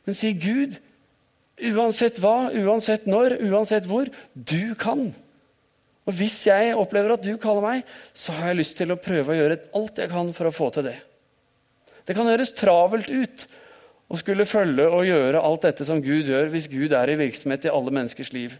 Men 0.06 0.16
si 0.16 0.32
Gud, 0.38 0.76
uansett 1.75 2.21
hva, 2.23 2.51
uansett 2.55 3.09
når, 3.11 3.38
uansett 3.49 3.88
hvor, 3.88 4.11
du 4.35 4.75
kan. 4.79 5.09
Og 6.09 6.16
hvis 6.16 6.40
jeg 6.49 6.77
opplever 6.79 7.16
at 7.16 7.25
du 7.25 7.35
kaller 7.40 7.64
meg, 7.64 7.94
så 8.16 8.33
har 8.37 8.51
jeg 8.51 8.61
lyst 8.62 8.79
til 8.79 8.94
å 8.94 9.01
prøve 9.01 9.35
å 9.35 9.38
gjøre 9.38 9.61
alt 9.77 10.01
jeg 10.01 10.12
kan 10.12 10.33
for 10.37 10.49
å 10.49 10.55
få 10.55 10.71
til 10.77 10.88
det. 10.88 10.97
Det 12.09 12.16
kan 12.16 12.31
høres 12.31 12.55
travelt 12.57 13.11
ut 13.12 13.44
å 14.09 14.16
skulle 14.16 14.49
følge 14.49 14.87
og 14.88 15.05
gjøre 15.05 15.42
alt 15.44 15.66
dette 15.66 15.85
som 15.85 16.01
Gud 16.01 16.31
gjør, 16.31 16.49
hvis 16.53 16.71
Gud 16.73 16.94
er 16.97 17.12
i 17.12 17.18
virksomhet 17.21 17.66
i 17.68 17.73
alle 17.73 17.92
menneskers 17.92 18.33
liv. 18.33 18.57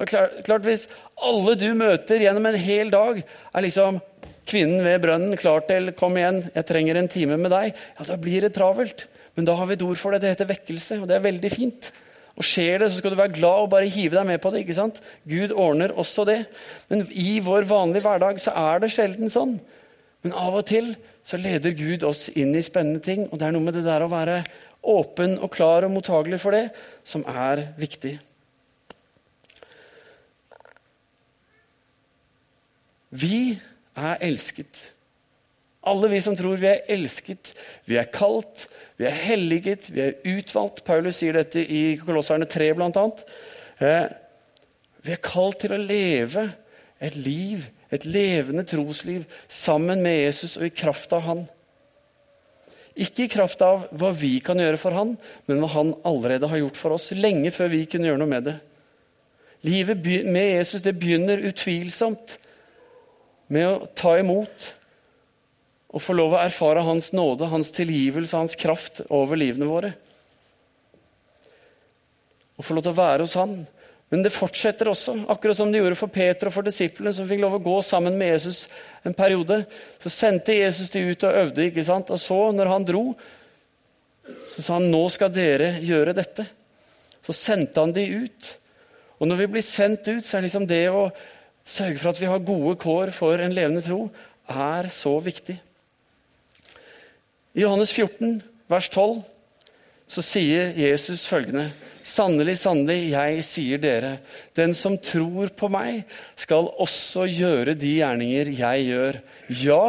Og 0.00 0.08
klart, 0.08 0.40
klart 0.46 0.66
Hvis 0.66 0.88
alle 1.20 1.54
du 1.60 1.68
møter 1.76 2.22
gjennom 2.24 2.46
en 2.48 2.58
hel 2.58 2.90
dag, 2.90 3.20
er 3.54 3.62
liksom 3.62 4.00
kvinnen 4.50 4.82
ved 4.82 5.02
brønnen 5.04 5.36
klar 5.38 5.60
til 5.68 5.92
'kom 5.92 6.16
igjen, 6.16 6.50
jeg 6.54 6.66
trenger 6.66 6.96
en 6.96 7.08
time 7.08 7.36
med 7.36 7.52
deg', 7.52 7.74
ja, 7.98 8.04
da 8.04 8.16
blir 8.16 8.40
det 8.40 8.54
travelt. 8.54 9.06
Men 9.36 9.44
da 9.44 9.54
har 9.54 9.66
vi 9.66 9.74
et 9.74 9.82
ord 9.82 9.96
for 9.96 10.10
det. 10.10 10.22
Det 10.22 10.30
heter 10.30 10.54
vekkelse, 10.54 11.02
og 11.02 11.08
det 11.08 11.16
er 11.16 11.28
veldig 11.30 11.50
fint. 11.52 11.92
Og 12.40 12.46
Skjer 12.46 12.80
det, 12.80 12.88
så 12.88 13.02
skal 13.02 13.12
du 13.12 13.18
være 13.20 13.36
glad 13.36 13.66
og 13.66 13.72
bare 13.74 13.90
hive 13.92 14.16
deg 14.16 14.24
med 14.30 14.40
på 14.40 14.52
det. 14.52 14.62
ikke 14.64 14.78
sant? 14.78 15.00
Gud 15.28 15.52
ordner 15.52 15.92
også 15.92 16.24
det. 16.24 16.38
Men 16.88 17.04
i 17.12 17.36
vår 17.44 17.68
vanlige 17.68 18.06
hverdag 18.06 18.40
så 18.40 18.54
er 18.56 18.80
det 18.80 18.92
sjelden 18.94 19.32
sånn. 19.32 19.58
Men 20.24 20.36
av 20.36 20.56
og 20.56 20.64
til 20.70 20.94
så 21.26 21.36
leder 21.40 21.76
Gud 21.76 22.04
oss 22.08 22.28
inn 22.32 22.54
i 22.56 22.64
spennende 22.64 23.04
ting. 23.04 23.26
Og 23.28 23.36
det 23.36 23.48
er 23.48 23.54
noe 23.56 23.66
med 23.66 23.76
det 23.76 23.84
der 23.84 24.04
å 24.04 24.10
være 24.12 24.40
åpen 24.80 25.36
og 25.44 25.52
klar 25.52 25.84
og 25.84 25.92
mottagelig 25.92 26.40
for 26.40 26.56
det 26.56 26.70
som 27.04 27.26
er 27.28 27.66
viktig. 27.80 28.16
Vi 33.10 33.58
er 33.98 34.24
elsket. 34.24 34.80
Alle 35.90 36.08
vi 36.12 36.20
som 36.24 36.36
tror 36.36 36.60
vi 36.60 36.68
er 36.70 36.84
elsket, 36.92 37.52
vi 37.88 37.96
er 38.00 38.08
kalt, 38.12 38.66
vi 39.00 39.08
er 39.08 39.16
helliget, 39.16 39.88
vi 39.94 40.04
er 40.04 40.18
utvalgt. 40.36 40.84
Paulus 40.84 41.22
sier 41.22 41.40
dette 41.40 41.64
i 41.64 41.96
Kolosserne 42.04 42.48
3 42.50 42.70
bl.a. 42.76 43.04
Eh, 43.80 44.08
vi 45.00 45.14
er 45.16 45.22
kalt 45.24 45.62
til 45.64 45.72
å 45.72 45.80
leve 45.80 46.50
et 47.00 47.16
liv 47.16 47.64
et 47.90 48.06
levende 48.06 48.64
trosliv 48.66 49.24
sammen 49.50 50.02
med 50.02 50.20
Jesus 50.22 50.56
og 50.58 50.68
i 50.68 50.74
kraft 50.74 51.12
av 51.16 51.24
han. 51.26 51.44
Ikke 53.00 53.24
i 53.24 53.32
kraft 53.32 53.62
av 53.64 53.86
hva 53.96 54.10
vi 54.16 54.36
kan 54.44 54.60
gjøre 54.60 54.78
for 54.80 54.94
han, 54.94 55.14
men 55.46 55.62
hva 55.62 55.70
han 55.74 55.94
allerede 56.06 56.50
har 56.50 56.62
gjort 56.62 56.78
for 56.78 56.96
oss, 56.96 57.10
lenge 57.14 57.52
før 57.54 57.70
vi 57.72 57.84
kunne 57.90 58.10
gjøre 58.10 58.22
noe 58.22 58.30
med 58.30 58.46
det. 58.46 58.56
Livet 59.66 60.06
med 60.30 60.46
Jesus 60.56 60.82
det 60.84 60.96
begynner 60.98 61.42
utvilsomt 61.50 62.36
med 63.50 63.66
å 63.66 63.88
ta 63.98 64.16
imot 64.20 64.68
og 65.90 66.02
få 66.04 66.14
lov 66.14 66.36
å 66.36 66.42
erfare 66.44 66.84
hans 66.86 67.10
nåde, 67.16 67.48
hans 67.50 67.72
tilgivelse, 67.74 68.36
hans 68.36 68.56
kraft 68.58 69.02
over 69.08 69.38
livene 69.40 69.66
våre. 69.66 69.92
Og 72.58 72.66
få 72.66 72.76
lov 72.76 72.86
til 72.86 72.94
å 72.94 73.00
være 73.00 73.26
hos 73.26 73.38
han 73.40 73.58
men 74.10 74.24
det 74.24 74.32
fortsetter 74.34 74.88
også, 74.90 75.12
akkurat 75.30 75.60
som 75.60 75.70
det 75.70 75.78
gjorde 75.78 75.98
for 75.98 76.10
Peter 76.10 76.48
og 76.48 76.54
for 76.56 76.66
disiplene, 76.66 77.12
som 77.14 77.28
fikk 77.30 77.44
lov 77.44 77.60
å 77.60 77.62
gå 77.62 77.76
sammen 77.86 78.16
med 78.18 78.32
Jesus 78.32 78.64
en 79.06 79.14
periode. 79.14 79.60
Så 80.02 80.10
sendte 80.10 80.56
Jesus 80.56 80.90
de 80.90 81.04
ut 81.12 81.26
og 81.28 81.38
øvde, 81.44 81.68
ikke 81.68 81.84
sant? 81.86 82.10
og 82.10 82.18
så, 82.18 82.40
når 82.50 82.72
han 82.72 82.86
dro, 82.88 83.04
så 84.50 84.64
sa 84.64 84.80
han 84.80 84.90
nå 84.90 85.04
skal 85.14 85.30
dere 85.30 85.76
gjøre 85.86 86.16
dette. 86.18 86.48
Så 87.22 87.36
sendte 87.38 87.84
han 87.84 87.94
de 87.94 88.08
ut. 88.26 88.50
Og 89.22 89.30
når 89.30 89.44
vi 89.44 89.48
blir 89.54 89.66
sendt 89.66 90.10
ut, 90.10 90.26
så 90.26 90.40
er 90.40 90.46
liksom 90.48 90.66
det 90.66 90.82
å 90.90 91.06
sørge 91.62 92.02
for 92.02 92.10
at 92.10 92.18
vi 92.18 92.30
har 92.32 92.42
gode 92.42 92.74
kår 92.82 93.14
for 93.14 93.38
en 93.38 93.54
levende 93.54 93.84
tro, 93.86 94.08
er 94.50 94.90
så 94.90 95.14
viktig. 95.22 95.54
I 97.50 97.64
Johannes 97.64 97.90
14, 97.90 98.42
vers 98.70 98.88
12, 98.94 99.22
så 100.10 100.22
sier 100.22 100.74
Jesus 100.78 101.24
følgende 101.26 101.70
Sannelig, 102.10 102.54
sannelig, 102.62 103.10
jeg 103.12 103.42
sier 103.44 103.80
dere, 103.82 104.14
den 104.56 104.72
som 104.74 104.96
tror 105.04 105.50
på 105.54 105.68
meg, 105.70 106.00
skal 106.40 106.70
også 106.80 107.26
gjøre 107.28 107.74
de 107.78 107.90
gjerninger 107.98 108.50
jeg 108.56 108.86
gjør. 108.88 109.18
Ja, 109.60 109.84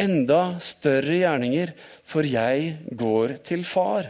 enda 0.00 0.40
større 0.64 1.18
gjerninger, 1.20 1.74
for 2.08 2.26
jeg 2.26 2.72
går 2.88 3.36
til 3.46 3.66
far. 3.68 4.08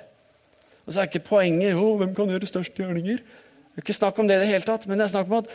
Og 0.87 0.95
så 0.95 1.03
er 1.03 1.11
ikke 1.11 1.27
poenget 1.27 1.75
jo, 1.75 1.97
hvem 1.99 2.15
kan 2.17 2.31
gjøre 2.31 2.49
største 2.49 2.85
gjerninger. 2.85 3.19
Det 3.19 3.83
er 3.83 3.85
ikke 3.85 3.99
snakk 3.99 4.23
om 4.23 4.31
det 4.31 4.39
i 4.39 4.45
det 4.45 4.53
hele 4.55 4.69
tatt, 4.69 4.87
men 4.87 5.03
det 5.03 5.09
er 5.09 5.15
snakk 5.17 5.33
om 5.33 5.41
at 5.43 5.51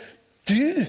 du 0.52 0.84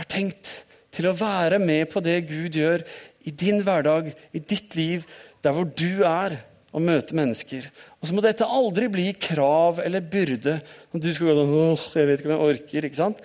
er 0.00 0.10
tenkt 0.10 0.56
til 0.94 1.10
å 1.10 1.16
være 1.18 1.60
med 1.60 1.90
på 1.92 2.02
det 2.02 2.22
Gud 2.30 2.56
gjør 2.56 2.86
i 3.24 3.32
din 3.32 3.62
hverdag, 3.64 4.12
i 4.32 4.42
ditt 4.42 4.74
liv, 4.78 5.06
der 5.44 5.56
hvor 5.56 5.68
du 5.68 6.04
er 6.06 6.38
og 6.74 6.82
møte 6.82 7.14
mennesker. 7.16 7.68
Og 8.00 8.08
så 8.08 8.16
må 8.16 8.24
dette 8.24 8.46
aldri 8.46 8.88
bli 8.90 9.06
krav 9.14 9.80
eller 9.84 10.04
byrde. 10.10 10.58
Du 10.92 11.08
skal 11.14 11.30
gå 11.30 11.46
og, 11.46 11.88
jeg 11.94 12.08
vet 12.08 12.20
ikke 12.20 12.30
om 12.32 12.36
jeg 12.36 12.54
orker, 12.54 12.88
ikke 12.88 13.02
sant? 13.02 13.24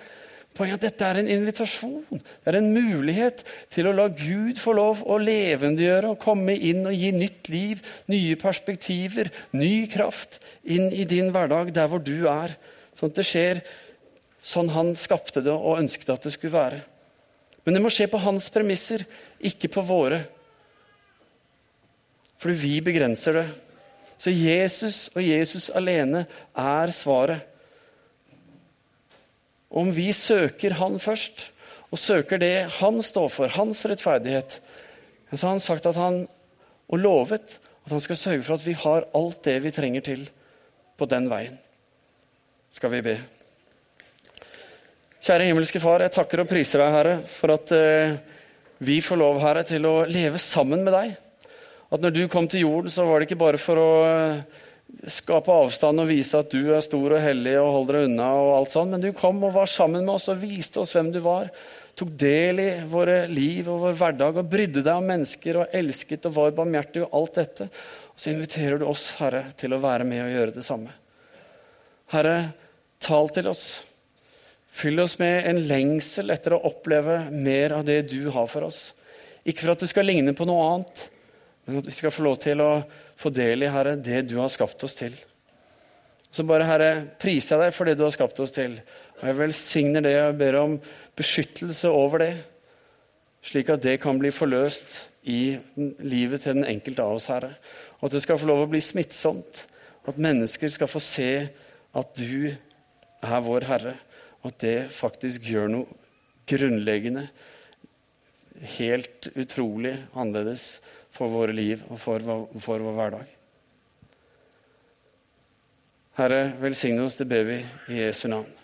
Poenget 0.56 0.74
er 0.74 0.78
at 0.80 0.86
dette 0.88 1.06
er 1.06 1.18
en 1.20 1.30
invitasjon. 1.30 2.20
Det 2.20 2.50
er 2.50 2.58
en 2.58 2.72
mulighet 2.74 3.44
til 3.70 3.86
å 3.86 3.94
la 3.94 4.08
Gud 4.10 4.58
få 4.58 4.74
lov 4.74 5.04
å 5.06 5.18
levendegjøre 5.22 6.10
og 6.10 6.22
komme 6.22 6.56
inn 6.56 6.82
og 6.90 6.96
gi 6.96 7.12
nytt 7.14 7.50
liv, 7.52 7.84
nye 8.10 8.38
perspektiver, 8.38 9.30
ny 9.54 9.86
kraft 9.92 10.40
inn 10.66 10.90
i 10.90 11.06
din 11.08 11.30
hverdag 11.34 11.70
der 11.76 11.90
hvor 11.90 12.02
du 12.02 12.26
er. 12.30 12.56
Sånn 12.98 13.14
at 13.14 13.20
det 13.20 13.28
skjer 13.30 13.62
sånn 14.42 14.72
han 14.74 14.94
skapte 14.98 15.42
det 15.44 15.54
og 15.54 15.78
ønsket 15.78 16.10
at 16.16 16.26
det 16.26 16.34
skulle 16.34 16.56
være. 16.56 16.82
Men 17.70 17.76
det 17.78 17.82
må 17.84 17.90
skje 17.94 18.08
på 18.10 18.18
hans 18.18 18.48
premisser, 18.50 19.04
ikke 19.46 19.68
på 19.70 19.84
våre. 19.86 20.24
Fordi 22.42 22.56
vi 22.58 22.72
begrenser 22.82 23.36
det. 23.38 23.44
Så 24.18 24.32
Jesus 24.34 24.96
og 25.14 25.22
Jesus 25.22 25.68
alene 25.70 26.24
er 26.58 26.90
svaret. 26.90 27.46
Om 29.70 29.92
vi 29.94 30.08
søker 30.10 30.74
Han 30.80 30.98
først, 30.98 31.46
og 31.94 32.02
søker 32.02 32.42
det 32.42 32.72
Han 32.80 32.98
står 33.06 33.28
for, 33.30 33.46
hans 33.46 33.86
rettferdighet, 33.86 34.60
så 35.30 35.46
har 35.46 35.54
han 35.54 35.62
sagt 35.62 35.86
at 35.86 35.94
han, 35.94 36.24
og 36.90 36.98
lovet 36.98 37.60
at 37.86 37.92
han 37.92 38.02
skal 38.02 38.18
sørge 38.18 38.42
for 38.42 38.58
at 38.58 38.66
vi 38.66 38.74
har 38.74 39.06
alt 39.14 39.44
det 39.46 39.60
vi 39.62 39.70
trenger 39.70 40.00
til 40.10 40.26
på 40.98 41.06
den 41.06 41.30
veien. 41.30 41.54
Skal 42.74 42.90
vi 42.98 43.06
be. 43.12 43.20
Kjære 45.20 45.50
himmelske 45.50 45.80
Far, 45.82 46.00
jeg 46.00 46.14
takker 46.14 46.40
og 46.40 46.48
priser 46.48 46.80
deg, 46.80 46.94
Herre, 46.94 47.16
for 47.28 47.52
at 47.52 47.72
eh, 47.76 48.14
vi 48.80 49.02
får 49.04 49.18
lov, 49.20 49.40
Herre, 49.42 49.66
til 49.68 49.84
å 49.84 50.06
leve 50.08 50.38
sammen 50.40 50.80
med 50.86 50.94
deg. 50.96 51.10
At 51.92 52.00
når 52.00 52.14
du 52.14 52.20
kom 52.32 52.46
til 52.48 52.62
jorden, 52.64 52.88
så 52.94 53.04
var 53.04 53.20
det 53.20 53.26
ikke 53.28 53.42
bare 53.42 53.60
for 53.60 53.76
å 53.76 53.90
eh, 54.08 54.62
skape 55.12 55.52
avstand 55.52 56.00
og 56.00 56.08
vise 56.08 56.40
at 56.40 56.48
du 56.48 56.72
er 56.72 56.80
stor 56.86 57.12
og 57.18 57.20
hellig 57.20 57.52
og 57.60 57.68
holder 57.74 57.98
deg 57.98 58.08
unna, 58.08 58.30
og 58.38 58.54
alt 58.54 58.72
sånt, 58.72 58.94
men 58.94 59.04
du 59.04 59.10
kom 59.18 59.44
og 59.44 59.52
var 59.58 59.68
sammen 59.68 60.06
med 60.06 60.14
oss 60.14 60.30
og 60.32 60.40
viste 60.40 60.80
oss 60.80 60.94
hvem 60.96 61.12
du 61.12 61.20
var. 61.26 61.52
Tok 62.00 62.16
del 62.24 62.64
i 62.64 62.70
våre 62.88 63.18
liv 63.28 63.68
og 63.68 63.84
vår 63.84 64.00
hverdag 64.00 64.40
og 64.40 64.50
brydde 64.56 64.86
deg 64.86 65.02
om 65.02 65.12
mennesker 65.12 65.60
og 65.60 65.76
elsket 65.82 66.30
og 66.30 66.36
var 66.38 66.56
barmhjertig 66.62 67.04
og 67.04 67.20
alt 67.20 67.42
dette. 67.42 67.68
Og 68.14 68.24
så 68.24 68.32
inviterer 68.32 68.80
du 68.80 68.88
oss, 68.88 69.10
Herre, 69.20 69.50
til 69.60 69.76
å 69.76 69.82
være 69.84 70.08
med 70.08 70.24
og 70.24 70.32
gjøre 70.32 70.56
det 70.56 70.64
samme. 70.64 70.96
Herre, 72.16 72.36
tal 73.04 73.28
til 73.36 73.52
oss. 73.52 73.68
Fyll 74.70 75.02
oss 75.02 75.16
med 75.18 75.48
en 75.50 75.60
lengsel 75.66 76.30
etter 76.30 76.54
å 76.54 76.62
oppleve 76.70 77.24
mer 77.34 77.74
av 77.80 77.84
det 77.88 78.02
du 78.12 78.30
har 78.30 78.46
for 78.50 78.68
oss. 78.68 78.92
Ikke 79.42 79.64
for 79.64 79.74
at 79.74 79.82
det 79.82 79.90
skal 79.90 80.06
ligne 80.06 80.34
på 80.36 80.46
noe 80.48 80.66
annet, 80.68 81.02
men 81.66 81.80
at 81.80 81.88
vi 81.88 81.96
skal 81.96 82.14
få 82.14 82.24
lov 82.26 82.38
til 82.42 82.62
å 82.62 82.70
få 83.20 83.32
del 83.34 83.66
i, 83.66 83.72
Herre, 83.72 83.96
det 84.00 84.22
du 84.30 84.36
har 84.38 84.52
skapt 84.52 84.84
oss 84.86 84.96
til. 84.98 85.16
Så 86.30 86.46
bare, 86.46 86.68
Herre, 86.68 86.90
priser 87.18 87.56
jeg 87.56 87.66
deg 87.66 87.74
for 87.74 87.88
det 87.88 87.96
du 87.98 88.04
har 88.06 88.14
skapt 88.14 88.38
oss 88.42 88.54
til. 88.54 88.78
Og 89.18 89.26
jeg 89.26 89.38
velsigner 89.40 90.04
det 90.06 90.16
og 90.22 90.38
ber 90.40 90.58
om 90.60 90.76
beskyttelse 91.18 91.90
over 91.90 92.22
det, 92.22 92.32
slik 93.44 93.72
at 93.72 93.82
det 93.82 93.98
kan 94.02 94.20
bli 94.20 94.30
forløst 94.32 94.94
i 95.28 95.56
livet 96.06 96.44
til 96.44 96.60
den 96.60 96.68
enkelte 96.68 97.04
av 97.04 97.18
oss, 97.18 97.28
Herre. 97.32 97.56
Og 97.98 98.08
at 98.08 98.16
det 98.16 98.22
skal 98.24 98.38
få 98.40 98.48
lov 98.48 98.64
å 98.64 98.70
bli 98.70 98.80
smittsomt. 98.84 99.64
At 100.08 100.20
mennesker 100.20 100.70
skal 100.72 100.88
få 100.88 101.02
se 101.04 101.32
at 101.96 102.14
du 102.16 102.48
er 102.50 103.42
vår 103.44 103.66
Herre. 103.68 103.96
Og 104.46 104.54
det 104.62 104.90
faktisk 104.96 105.44
gjør 105.44 105.68
noe 105.72 105.98
grunnleggende, 106.50 107.26
helt 108.76 109.30
utrolig 109.38 109.94
annerledes 110.12 110.80
for 111.14 111.32
våre 111.32 111.54
liv 111.56 111.84
og 111.88 112.00
for, 112.00 112.24
for 112.60 112.82
vår 112.84 112.96
hverdag. 112.98 113.36
Herre, 116.20 116.40
velsigne 116.60 117.06
oss, 117.06 117.16
det 117.16 117.28
ber 117.30 117.46
vi 117.48 117.60
i 117.94 118.02
Jesu 118.02 118.26
navn. 118.28 118.59